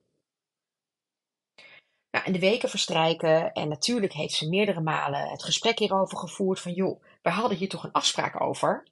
Nou, 2.12 2.26
en 2.26 2.32
de 2.32 2.40
weken 2.40 2.70
verstrijken 2.70 3.54
en 3.54 3.68
natuurlijk 3.68 4.14
heeft 4.14 4.34
ze 4.34 4.50
meerdere 4.50 4.82
malen 4.82 5.30
het 5.30 5.44
gesprek 5.44 5.80
hierover 5.80 6.18
gevoerd 6.18 6.60
van 6.60 6.74
joh, 6.74 7.04
we 7.22 7.30
hadden 7.30 7.58
hier 7.58 7.70
toch 7.70 7.84
een 7.84 7.92
afspraak 7.92 8.42
over. 8.42 8.88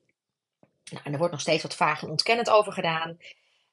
Nou, 0.92 1.04
en 1.04 1.12
er 1.12 1.18
wordt 1.18 1.34
nog 1.34 1.42
steeds 1.42 1.64
wat 1.64 1.76
vaag 1.76 2.02
en 2.02 2.10
ontkennend 2.10 2.50
over 2.50 2.74
gedaan. 2.74 3.18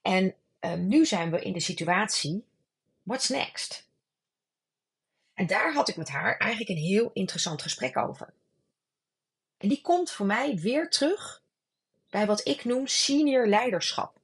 En 0.02 0.34
um, 0.60 0.86
nu 0.86 1.06
zijn 1.06 1.30
we 1.30 1.42
in 1.42 1.52
de 1.52 1.60
situatie, 1.60 2.44
what's 3.02 3.28
next? 3.28 3.88
En 5.34 5.46
daar 5.46 5.74
had 5.74 5.88
ik 5.88 5.96
met 5.96 6.08
haar 6.08 6.36
eigenlijk 6.36 6.70
een 6.70 6.84
heel 6.84 7.10
interessant 7.12 7.62
gesprek 7.62 7.96
over. 7.96 8.34
En 9.56 9.68
die 9.68 9.80
komt 9.80 10.10
voor 10.10 10.26
mij 10.26 10.56
weer 10.56 10.90
terug 10.90 11.42
bij 12.10 12.26
wat 12.26 12.48
ik 12.48 12.64
noem 12.64 12.86
senior 12.86 13.46
leiderschap. 13.46 14.18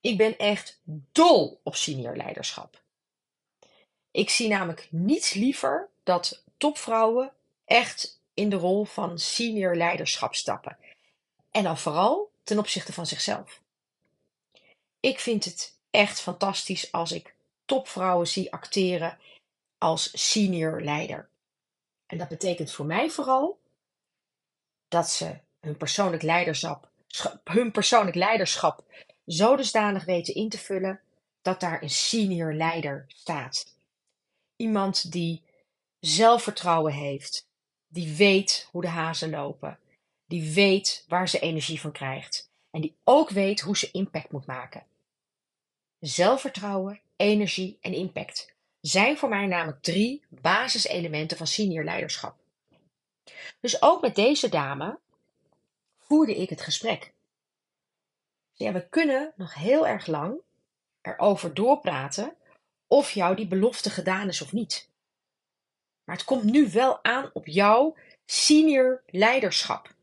Ik 0.00 0.16
ben 0.16 0.38
echt 0.38 0.80
dol 1.12 1.60
op 1.62 1.76
senior 1.76 2.16
leiderschap. 2.16 2.84
Ik 4.16 4.30
zie 4.30 4.48
namelijk 4.48 4.88
niets 4.90 5.32
liever 5.32 5.88
dat 6.02 6.42
topvrouwen 6.56 7.32
echt 7.64 8.20
in 8.34 8.50
de 8.50 8.56
rol 8.56 8.84
van 8.84 9.18
senior 9.18 9.76
leiderschap 9.76 10.34
stappen. 10.34 10.76
En 11.50 11.62
dan 11.62 11.78
vooral 11.78 12.30
ten 12.44 12.58
opzichte 12.58 12.92
van 12.92 13.06
zichzelf. 13.06 13.60
Ik 15.00 15.20
vind 15.20 15.44
het 15.44 15.76
echt 15.90 16.20
fantastisch 16.20 16.92
als 16.92 17.12
ik 17.12 17.34
topvrouwen 17.64 18.26
zie 18.26 18.52
acteren 18.52 19.18
als 19.78 20.30
senior 20.30 20.80
leider. 20.80 21.28
En 22.06 22.18
dat 22.18 22.28
betekent 22.28 22.70
voor 22.70 22.86
mij 22.86 23.10
vooral 23.10 23.58
dat 24.88 25.10
ze 25.10 25.38
hun 25.60 25.76
persoonlijk 25.76 26.22
leiderschap, 26.22 26.88
hun 27.44 27.70
persoonlijk 27.70 28.16
leiderschap 28.16 28.84
zo 29.26 29.56
dusdanig 29.56 30.04
weten 30.04 30.34
in 30.34 30.48
te 30.48 30.58
vullen 30.58 31.00
dat 31.42 31.60
daar 31.60 31.82
een 31.82 31.90
senior 31.90 32.52
leider 32.52 33.04
staat. 33.08 33.74
Iemand 34.56 35.12
die 35.12 35.42
zelfvertrouwen 36.00 36.92
heeft, 36.92 37.48
die 37.86 38.16
weet 38.16 38.68
hoe 38.70 38.82
de 38.82 38.88
hazen 38.88 39.30
lopen, 39.30 39.78
die 40.26 40.52
weet 40.52 41.04
waar 41.08 41.28
ze 41.28 41.38
energie 41.38 41.80
van 41.80 41.92
krijgt 41.92 42.50
en 42.70 42.80
die 42.80 42.96
ook 43.04 43.30
weet 43.30 43.60
hoe 43.60 43.76
ze 43.76 43.90
impact 43.90 44.32
moet 44.32 44.46
maken. 44.46 44.86
Zelfvertrouwen, 45.98 47.00
energie 47.16 47.78
en 47.80 47.92
impact 47.92 48.54
zijn 48.80 49.18
voor 49.18 49.28
mij 49.28 49.46
namelijk 49.46 49.82
drie 49.82 50.24
basiselementen 50.28 51.36
van 51.36 51.46
senior 51.46 51.84
leiderschap. 51.84 52.38
Dus 53.60 53.82
ook 53.82 54.02
met 54.02 54.14
deze 54.14 54.48
dame 54.48 54.98
voerde 55.98 56.36
ik 56.36 56.50
het 56.50 56.60
gesprek. 56.60 57.12
We 58.56 58.86
kunnen 58.90 59.32
nog 59.36 59.54
heel 59.54 59.86
erg 59.86 60.06
lang 60.06 60.40
erover 61.00 61.54
doorpraten 61.54 62.36
of 62.86 63.10
jou 63.10 63.36
die 63.36 63.46
belofte 63.46 63.90
gedaan 63.90 64.28
is 64.28 64.42
of 64.42 64.52
niet. 64.52 64.90
Maar 66.04 66.16
het 66.16 66.24
komt 66.24 66.44
nu 66.44 66.70
wel 66.70 67.04
aan 67.04 67.30
op 67.32 67.46
jouw 67.46 67.96
senior 68.24 69.02
leiderschap. 69.06 69.94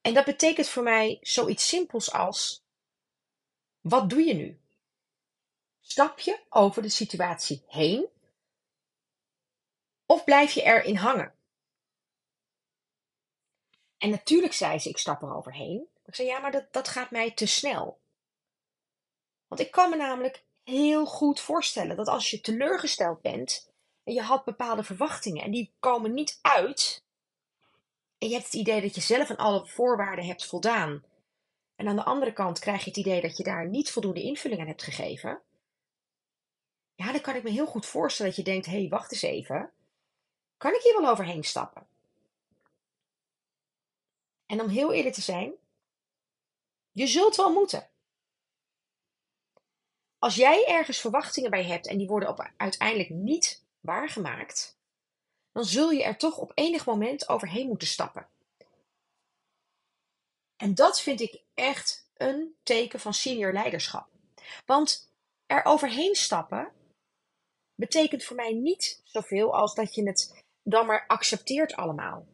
En 0.00 0.14
dat 0.14 0.24
betekent 0.24 0.68
voor 0.68 0.82
mij 0.82 1.18
zoiets 1.20 1.68
simpels 1.68 2.12
als: 2.12 2.62
wat 3.80 4.10
doe 4.10 4.22
je 4.22 4.34
nu? 4.34 4.60
Stap 5.80 6.18
je 6.18 6.40
over 6.48 6.82
de 6.82 6.88
situatie 6.88 7.64
heen? 7.66 8.08
Of 10.06 10.24
blijf 10.24 10.52
je 10.52 10.62
erin 10.62 10.96
hangen? 10.96 11.34
En 13.98 14.10
natuurlijk 14.10 14.52
zei 14.52 14.78
ze: 14.78 14.88
ik 14.88 14.98
stap 14.98 15.22
er 15.22 15.34
overheen. 15.34 15.88
Ik 16.04 16.14
zei: 16.14 16.28
ja, 16.28 16.38
maar 16.38 16.52
dat, 16.52 16.72
dat 16.72 16.88
gaat 16.88 17.10
mij 17.10 17.30
te 17.30 17.46
snel. 17.46 18.00
Want 19.46 19.60
ik 19.60 19.70
kan 19.70 19.90
me 19.90 19.96
namelijk 19.96 20.44
heel 20.64 21.06
goed 21.06 21.40
voorstellen 21.40 21.96
dat 21.96 22.08
als 22.08 22.30
je 22.30 22.40
teleurgesteld 22.40 23.20
bent 23.20 23.70
en 24.04 24.14
je 24.14 24.22
had 24.22 24.44
bepaalde 24.44 24.82
verwachtingen 24.82 25.42
en 25.44 25.50
die 25.50 25.74
komen 25.78 26.14
niet 26.14 26.38
uit, 26.42 27.04
en 28.18 28.28
je 28.28 28.34
hebt 28.34 28.46
het 28.46 28.54
idee 28.54 28.80
dat 28.80 28.94
je 28.94 29.00
zelf 29.00 29.30
aan 29.30 29.36
alle 29.36 29.66
voorwaarden 29.66 30.24
hebt 30.24 30.46
voldaan, 30.46 31.04
en 31.76 31.88
aan 31.88 31.96
de 31.96 32.04
andere 32.04 32.32
kant 32.32 32.58
krijg 32.58 32.84
je 32.84 32.88
het 32.88 32.98
idee 32.98 33.20
dat 33.20 33.36
je 33.36 33.42
daar 33.42 33.68
niet 33.68 33.90
voldoende 33.90 34.22
invulling 34.22 34.60
aan 34.60 34.66
hebt 34.66 34.82
gegeven, 34.82 35.42
ja, 36.94 37.12
dan 37.12 37.20
kan 37.20 37.34
ik 37.34 37.42
me 37.42 37.50
heel 37.50 37.66
goed 37.66 37.86
voorstellen 37.86 38.34
dat 38.34 38.44
je 38.44 38.50
denkt: 38.50 38.66
hé, 38.66 38.80
hey, 38.80 38.88
wacht 38.88 39.12
eens 39.12 39.22
even, 39.22 39.72
kan 40.56 40.74
ik 40.74 40.82
hier 40.82 41.00
wel 41.00 41.10
overheen 41.10 41.44
stappen? 41.44 41.86
En 44.46 44.60
om 44.60 44.68
heel 44.68 44.92
eerlijk 44.92 45.14
te 45.14 45.20
zijn, 45.20 45.52
je 46.92 47.06
zult 47.06 47.36
wel 47.36 47.52
moeten. 47.52 47.91
Als 50.22 50.34
jij 50.34 50.66
ergens 50.66 51.00
verwachtingen 51.00 51.50
bij 51.50 51.64
hebt 51.64 51.86
en 51.86 51.98
die 51.98 52.06
worden 52.06 52.28
op, 52.28 52.50
uiteindelijk 52.56 53.10
niet 53.10 53.64
waargemaakt, 53.80 54.76
dan 55.52 55.64
zul 55.64 55.90
je 55.90 56.02
er 56.02 56.16
toch 56.16 56.38
op 56.38 56.52
enig 56.54 56.86
moment 56.86 57.28
overheen 57.28 57.66
moeten 57.66 57.88
stappen. 57.88 58.28
En 60.56 60.74
dat 60.74 61.00
vind 61.00 61.20
ik 61.20 61.42
echt 61.54 62.08
een 62.14 62.54
teken 62.62 63.00
van 63.00 63.14
senior 63.14 63.52
leiderschap. 63.52 64.08
Want 64.66 65.12
er 65.46 65.64
overheen 65.64 66.14
stappen 66.14 66.72
betekent 67.74 68.24
voor 68.24 68.36
mij 68.36 68.52
niet 68.52 69.00
zoveel 69.04 69.56
als 69.56 69.74
dat 69.74 69.94
je 69.94 70.06
het 70.06 70.44
dan 70.62 70.86
maar 70.86 71.04
accepteert 71.06 71.74
allemaal. 71.74 72.26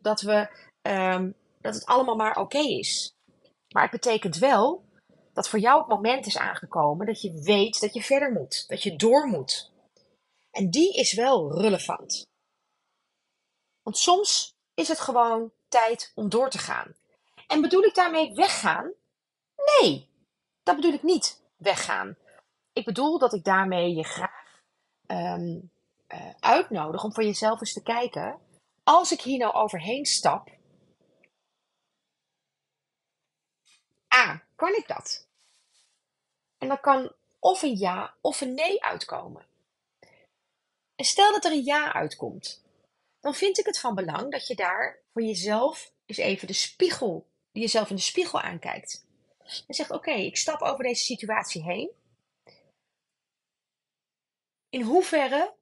Dat, 0.00 0.20
we, 0.20 0.48
um, 0.82 1.34
dat 1.60 1.74
het 1.74 1.86
allemaal 1.86 2.16
maar 2.16 2.36
oké 2.36 2.58
is. 2.58 3.14
Maar 3.68 3.82
het 3.82 4.00
betekent 4.00 4.36
wel 4.36 4.90
dat 5.32 5.48
voor 5.48 5.58
jou 5.58 5.78
het 5.78 5.88
moment 5.88 6.26
is 6.26 6.38
aangekomen 6.38 7.06
dat 7.06 7.20
je 7.20 7.42
weet 7.42 7.80
dat 7.80 7.94
je 7.94 8.02
verder 8.02 8.32
moet, 8.32 8.64
dat 8.68 8.82
je 8.82 8.96
door 8.96 9.26
moet. 9.26 9.70
En 10.50 10.70
die 10.70 10.94
is 10.94 11.12
wel 11.12 11.60
relevant. 11.60 12.26
Want 13.82 13.98
soms 13.98 14.54
is 14.74 14.88
het 14.88 15.00
gewoon 15.00 15.52
tijd 15.68 16.12
om 16.14 16.28
door 16.28 16.50
te 16.50 16.58
gaan. 16.58 16.94
En 17.46 17.60
bedoel 17.60 17.82
ik 17.82 17.94
daarmee 17.94 18.34
weggaan? 18.34 18.92
Nee, 19.80 20.08
dat 20.62 20.76
bedoel 20.76 20.92
ik 20.92 21.02
niet 21.02 21.42
weggaan. 21.56 22.16
Ik 22.72 22.84
bedoel 22.84 23.18
dat 23.18 23.32
ik 23.32 23.44
daarmee 23.44 23.94
je 23.94 24.04
graag 24.04 24.62
um, 25.06 25.70
uh, 26.08 26.30
uitnodig 26.40 27.04
om 27.04 27.12
voor 27.14 27.24
jezelf 27.24 27.60
eens 27.60 27.72
te 27.72 27.82
kijken. 27.82 28.38
Als 28.84 29.12
ik 29.12 29.20
hier 29.20 29.38
nou 29.38 29.54
overheen 29.54 30.04
stap, 30.04 30.48
A, 34.14 34.42
kan 34.56 34.74
ik 34.74 34.88
dat? 34.88 35.26
En 36.58 36.68
dan 36.68 36.80
kan 36.80 37.12
of 37.38 37.62
een 37.62 37.76
ja 37.76 38.14
of 38.20 38.40
een 38.40 38.54
nee 38.54 38.82
uitkomen. 38.84 39.46
En 40.94 41.04
stel 41.04 41.32
dat 41.32 41.44
er 41.44 41.52
een 41.52 41.64
ja 41.64 41.92
uitkomt, 41.92 42.62
dan 43.20 43.34
vind 43.34 43.58
ik 43.58 43.66
het 43.66 43.78
van 43.78 43.94
belang 43.94 44.30
dat 44.30 44.46
je 44.46 44.54
daar 44.54 44.98
voor 45.12 45.22
jezelf 45.22 45.92
eens 46.06 46.18
even 46.18 46.46
de 46.46 46.52
spiegel, 46.52 47.26
die 47.52 47.62
jezelf 47.62 47.90
in 47.90 47.96
de 47.96 48.02
spiegel 48.02 48.40
aankijkt. 48.40 49.06
En 49.66 49.74
zegt: 49.74 49.90
Oké, 49.90 50.10
ik 50.10 50.36
stap 50.36 50.60
over 50.60 50.84
deze 50.84 51.04
situatie 51.04 51.62
heen. 51.62 51.90
In 54.68 54.82
hoeverre 54.82 55.54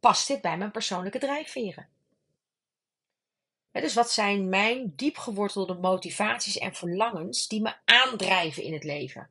past 0.00 0.28
dit 0.28 0.40
bij 0.40 0.58
mijn 0.58 0.70
persoonlijke 0.70 1.18
drijfveren? 1.18 1.93
Dus 3.82 3.94
wat 3.94 4.10
zijn 4.10 4.48
mijn 4.48 4.92
diepgewortelde 4.96 5.74
motivaties 5.74 6.58
en 6.58 6.74
verlangens 6.74 7.48
die 7.48 7.62
me 7.62 7.74
aandrijven 7.84 8.62
in 8.62 8.72
het 8.72 8.84
leven? 8.84 9.30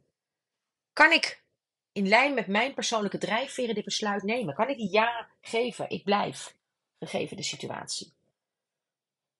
Kan 0.93 1.11
ik 1.11 1.43
in 1.91 2.07
lijn 2.07 2.33
met 2.33 2.47
mijn 2.47 2.73
persoonlijke 2.73 3.17
drijfveren 3.17 3.75
dit 3.75 3.83
besluit 3.83 4.23
nemen? 4.23 4.53
Kan 4.53 4.69
ik 4.69 4.77
ja 4.77 5.27
geven? 5.41 5.89
Ik 5.89 6.03
blijf, 6.03 6.55
gegeven 6.99 7.37
de 7.37 7.43
situatie. 7.43 8.13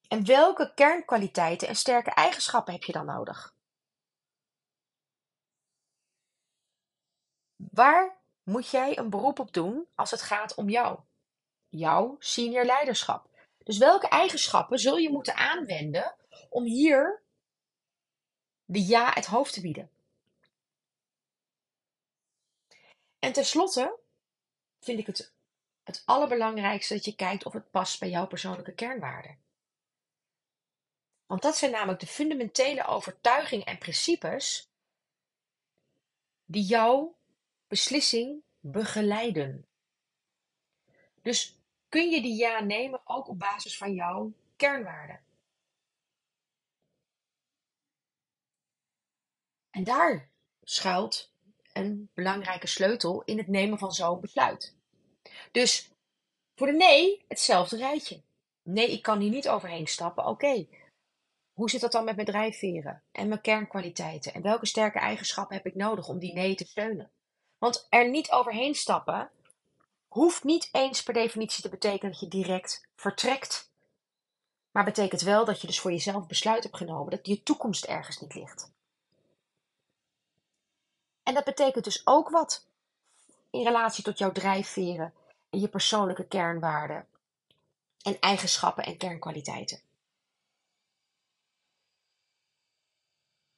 En 0.08 0.26
welke 0.26 0.72
kernkwaliteiten 0.76 1.68
en 1.68 1.76
sterke 1.76 2.10
eigenschappen 2.10 2.74
heb 2.74 2.84
je 2.84 2.92
dan 2.92 3.06
nodig? 3.06 3.56
Waar 7.56 8.22
moet 8.44 8.70
jij 8.70 8.98
een 8.98 9.10
beroep 9.10 9.40
op 9.40 9.54
doen 9.54 9.88
als 9.96 10.12
het 10.12 10.22
gaat 10.22 10.56
om 10.56 10.70
jou? 10.70 11.00
Jouw 11.70 12.16
senior 12.20 12.66
leiderschap. 12.66 13.33
Dus 13.64 13.78
welke 13.78 14.08
eigenschappen 14.08 14.80
zul 14.80 14.98
je 14.98 15.10
moeten 15.10 15.36
aanwenden 15.36 16.16
om 16.50 16.64
hier 16.64 17.22
de 18.66 18.86
ja 18.86 19.12
het 19.14 19.26
hoofd 19.26 19.54
te 19.54 19.62
bieden? 19.62 19.92
En 23.20 23.34
tenslotte 23.34 24.00
vind 24.80 25.00
ik 25.00 25.08
het 25.08 25.34
het 25.84 26.02
allerbelangrijkste 26.06 26.94
dat 26.94 27.06
je 27.06 27.16
kijkt 27.16 27.46
of 27.46 27.54
het 27.54 27.72
past 27.72 28.00
bij 28.00 28.10
jouw 28.10 28.28
persoonlijke 28.28 28.74
kernwaarden. 28.74 29.38
Want 31.26 31.42
dat 31.42 31.58
zijn 31.58 31.72
namelijk 31.72 32.00
de 32.00 32.08
fundamentele 32.08 32.86
overtuigingen 32.86 33.66
en 33.66 33.78
principes 33.78 34.70
die 36.46 36.64
jouw 36.64 37.16
beslissing 37.68 38.44
begeleiden. 38.60 39.68
Dus 41.22 41.58
kun 41.94 42.10
je 42.10 42.22
die 42.22 42.36
ja 42.36 42.60
nemen 42.60 43.02
ook 43.04 43.28
op 43.28 43.40
basis 43.40 43.78
van 43.78 43.94
jouw 43.94 44.34
kernwaarden. 44.56 45.20
En 49.70 49.84
daar 49.84 50.30
schuilt 50.62 51.32
een 51.74 52.10
belangrijke 52.14 52.68
sleutel 52.68 53.24
in 53.24 53.38
het 53.38 53.48
nemen 53.48 53.78
van 53.78 53.92
zo'n 53.92 54.20
besluit. 54.20 54.76
Dus 55.52 55.90
voor 56.56 56.68
de 56.68 56.74
nee, 56.74 57.26
hetzelfde 57.28 57.78
rijtje. 57.78 58.22
Nee, 58.64 58.92
ik 58.92 59.02
kan 59.02 59.20
hier 59.20 59.32
niet 59.32 59.50
overheen 59.50 59.88
stappen. 59.88 60.26
Oké, 60.26 60.68
hoe 61.54 61.70
zit 61.70 61.82
dat 61.82 61.92
dan 61.92 62.06
met 62.06 62.16
mijn 62.16 62.28
drijfveren 62.28 63.04
en 63.12 63.28
mijn 63.28 63.42
kernkwaliteiten? 63.42 64.34
En 64.34 64.42
welke 64.42 64.66
sterke 64.66 65.00
eigenschappen 65.00 65.56
heb 65.56 65.66
ik 65.66 65.76
nodig 65.76 66.08
om 66.08 66.20
die 66.20 66.34
nee 66.34 66.56
te 66.56 66.66
steunen? 66.66 67.12
Want 67.58 67.88
er 67.90 68.10
niet 68.10 68.32
overheen 68.32 68.76
stappen 68.76 69.32
hoeft 70.14 70.44
niet 70.44 70.70
eens 70.72 71.04
per 71.04 71.14
definitie 71.14 71.64
te 71.64 71.70
betekenen 71.70 72.12
dat 72.12 72.20
je 72.20 72.28
direct 72.28 72.88
vertrekt. 72.96 73.72
Maar 74.72 74.84
betekent 74.84 75.22
wel 75.22 75.46
dat 75.46 75.62
je 75.62 75.68
dus 75.68 75.80
voor 75.80 75.92
jezelf 75.92 76.28
besluit 76.28 76.64
hebt 76.64 76.78
genomen 76.78 77.12
dat 77.12 77.28
je 77.28 77.44
toekomst 77.44 77.86
ergens 77.86 78.20
niet 78.20 78.34
ligt. 78.34 78.72
En 81.24 81.34
dat 81.34 81.44
betekent 81.44 81.84
dus 81.84 82.02
ook 82.08 82.30
wat 82.30 82.68
in 83.50 83.64
relatie 83.64 84.04
tot 84.04 84.18
jouw 84.18 84.32
drijfveren 84.32 85.14
en 85.50 85.60
je 85.60 85.68
persoonlijke 85.68 86.28
kernwaarden 86.28 87.08
en 88.02 88.20
eigenschappen 88.20 88.84
en 88.84 88.98
kernkwaliteiten. 88.98 89.82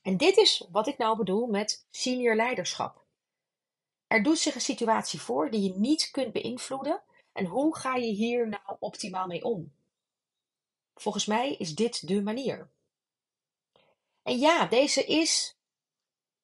En 0.02 0.18
dit 0.18 0.38
is 0.38 0.68
wat 0.72 0.88
ik 0.88 0.98
nou 0.98 1.18
bedoel 1.18 1.48
met 1.48 1.86
senior 1.90 2.36
leiderschap. 2.36 3.05
Er 4.16 4.24
doet 4.24 4.40
zich 4.40 4.56
een 4.56 4.62
situatie 4.62 5.22
voor 5.22 5.52
die 5.52 5.62
je 5.62 5.74
niet 5.74 6.12
kunt 6.12 6.34
beïnvloeden. 6.34 7.02
En 7.34 7.46
hoe 7.46 7.78
ga 7.78 7.96
je 7.96 8.12
hier 8.12 8.48
nou 8.48 8.78
optimaal 8.80 9.28
mee 9.28 9.44
om? 9.44 9.74
Volgens 10.94 11.26
mij 11.26 11.56
is 11.56 11.76
dit 11.76 12.08
de 12.08 12.22
manier. 12.22 12.70
En 14.24 14.40
ja, 14.40 14.66
deze 14.66 15.06
is 15.06 15.58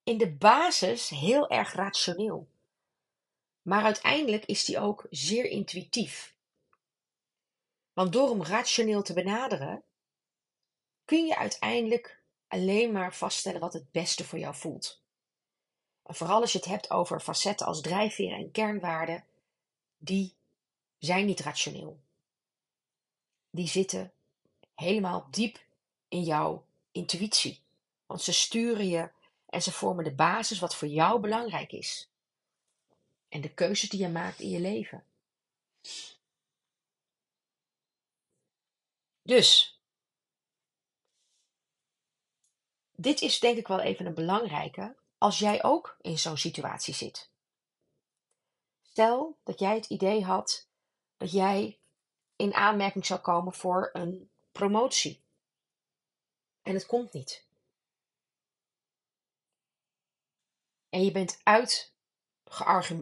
in 0.04 0.18
de 0.18 0.32
basis 0.32 1.10
heel 1.10 1.50
erg 1.50 1.74
rationeel. 1.74 2.50
Maar 3.62 3.84
uiteindelijk 3.84 4.46
is 4.46 4.66
die 4.66 4.80
ook 4.80 5.08
zeer 5.10 5.46
intuïtief. 5.46 6.36
Want 7.94 8.14
door 8.14 8.30
hem 8.30 8.44
rationeel 8.44 9.02
te 9.02 9.14
benaderen, 9.14 9.84
kun 11.06 11.26
je 11.26 11.38
uiteindelijk 11.38 12.24
alleen 12.48 12.92
maar 12.92 13.16
vaststellen 13.16 13.60
wat 13.60 13.74
het 13.74 13.92
beste 13.92 14.24
voor 14.24 14.40
jou 14.40 14.56
voelt. 14.56 15.01
Vooral 16.04 16.42
als 16.42 16.52
je 16.52 16.58
het 16.58 16.68
hebt 16.68 16.92
over 16.92 17.20
facetten 17.20 17.66
als 17.66 17.82
drijfveren 17.82 18.38
en 18.38 18.52
kernwaarden, 18.52 19.24
die 19.98 20.34
zijn 20.98 21.26
niet 21.26 21.40
rationeel. 21.40 22.00
Die 23.50 23.68
zitten 23.68 24.12
helemaal 24.76 25.28
diep 25.32 25.60
in 26.08 26.24
jouw 26.24 26.66
intuïtie. 26.92 27.60
Want 28.06 28.22
ze 28.22 28.34
sturen 28.34 28.88
je 28.88 29.10
en 29.46 29.62
ze 29.62 29.72
vormen 29.72 30.04
de 30.04 30.14
basis 30.14 30.60
wat 30.60 30.76
voor 30.76 30.88
jou 30.88 31.20
belangrijk 31.20 31.72
is. 31.72 32.10
En 33.30 33.42
de 33.42 33.50
keuzes 33.50 33.90
die 33.90 34.00
je 34.00 34.10
maakt 34.10 34.40
in 34.40 34.50
je 34.50 34.60
leven. 34.60 35.04
Dus, 39.22 39.80
dit 42.96 43.22
is 43.22 43.40
denk 43.40 43.58
ik 43.58 43.68
wel 43.68 43.80
even 43.80 44.06
een 44.06 44.14
belangrijke 44.14 44.96
als 45.22 45.40
jij 45.40 45.64
ook 45.64 45.98
in 46.02 46.20
zo'n 46.20 46.38
situatie 46.38 46.94
zit. 46.94 47.30
Stel 48.82 49.38
dat 49.44 49.60
jij 49.60 49.76
het 49.76 49.86
idee 49.86 50.24
had 50.24 50.68
dat 51.18 51.32
jij 51.32 51.80
in 52.36 52.54
aanmerking 52.54 53.06
zou 53.06 53.20
komen 53.20 53.54
voor 53.54 53.90
een 53.94 54.30
promotie. 54.52 55.24
En 56.62 56.74
het 56.74 56.86
komt 56.86 57.14
niet. 57.14 57.46
En 60.90 61.04
je 61.04 61.12
bent 61.12 61.40
uit 61.44 61.94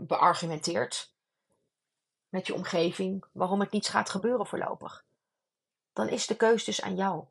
beargumenteerd 0.08 1.14
met 2.30 2.48
je 2.48 2.54
omgeving 2.54 3.26
waarom 3.32 3.60
het 3.60 3.72
niet 3.72 3.88
gaat 3.88 4.10
gebeuren 4.10 4.48
voorlopig. 4.48 5.06
Dan 5.94 6.10
is 6.10 6.28
de 6.28 6.36
keus 6.36 6.64
dus 6.64 6.82
aan 6.82 6.96
jou. 6.96 7.26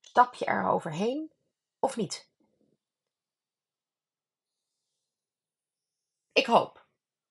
Stap 0.00 0.34
je 0.34 0.44
er 0.44 0.68
overheen 0.68 1.32
of 1.78 1.96
niet? 1.96 2.28
Ik 6.36 6.46
hoop, 6.46 6.86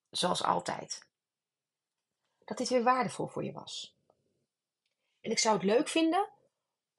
zoals 0.10 0.44
altijd, 0.44 1.08
dat 2.46 2.58
dit 2.58 2.70
weer 2.70 2.84
waardevol 2.84 3.28
voor 3.28 3.44
je 3.44 3.52
was. 3.52 3.98
En 5.20 5.32
ik 5.32 5.39
zou 5.39 5.56
het 5.56 5.63
leuk 5.63 5.88
vinden 5.88 6.30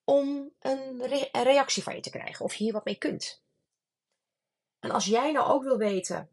om 0.05 0.55
een, 0.59 1.07
reactie 1.33 1.83
van 1.83 1.95
je 1.95 2.01
te 2.01 2.11
krijgen 2.11 2.45
of 2.45 2.55
je 2.55 2.65
hier 2.65 2.73
wat 2.73 2.85
mee 2.85 2.99
kunt. 2.99 3.43
En 4.79 4.91
als 4.91 5.05
jij 5.05 5.33
nou 5.33 5.49
ook 5.49 5.63
wil 5.63 5.77
weten 5.77 6.31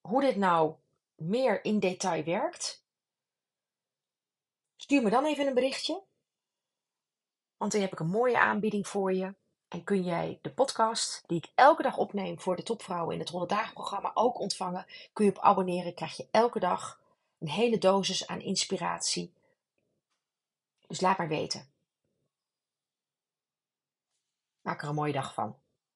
hoe 0.00 0.20
dit 0.20 0.36
nou 0.36 0.74
meer 1.14 1.64
in 1.64 1.80
detail 1.80 2.24
werkt, 2.24 2.84
stuur 4.76 5.02
me 5.02 5.10
dan 5.10 5.24
even 5.24 5.46
een 5.46 5.54
berichtje. 5.54 6.02
Want 7.56 7.72
dan 7.72 7.80
heb 7.80 7.92
ik 7.92 8.00
een 8.00 8.06
mooie 8.06 8.38
aanbieding 8.38 8.88
voor 8.88 9.12
je. 9.12 9.34
En 9.68 9.84
kun 9.84 10.02
jij 10.02 10.38
de 10.42 10.52
podcast 10.52 11.22
die 11.26 11.38
ik 11.38 11.52
elke 11.54 11.82
dag 11.82 11.96
opneem 11.96 12.40
voor 12.40 12.56
de 12.56 12.62
topvrouwen 12.62 13.14
in 13.14 13.20
het 13.20 13.28
100 13.28 13.50
dagen 13.50 13.72
programma 13.72 14.10
ook 14.14 14.38
ontvangen. 14.38 14.86
Kun 15.12 15.24
je 15.24 15.30
op 15.30 15.38
abonneren, 15.38 15.94
krijg 15.94 16.16
je 16.16 16.28
elke 16.30 16.58
dag 16.58 17.00
een 17.38 17.48
hele 17.48 17.78
dosis 17.78 18.26
aan 18.26 18.40
inspiratie. 18.40 19.32
Dus 20.86 21.00
laat 21.00 21.18
maar 21.18 21.28
weten. 21.28 21.70
Maak 24.60 24.82
er 24.82 24.88
een 24.88 24.94
mooie 24.94 25.12
dag 25.12 25.34
van. 25.34 25.56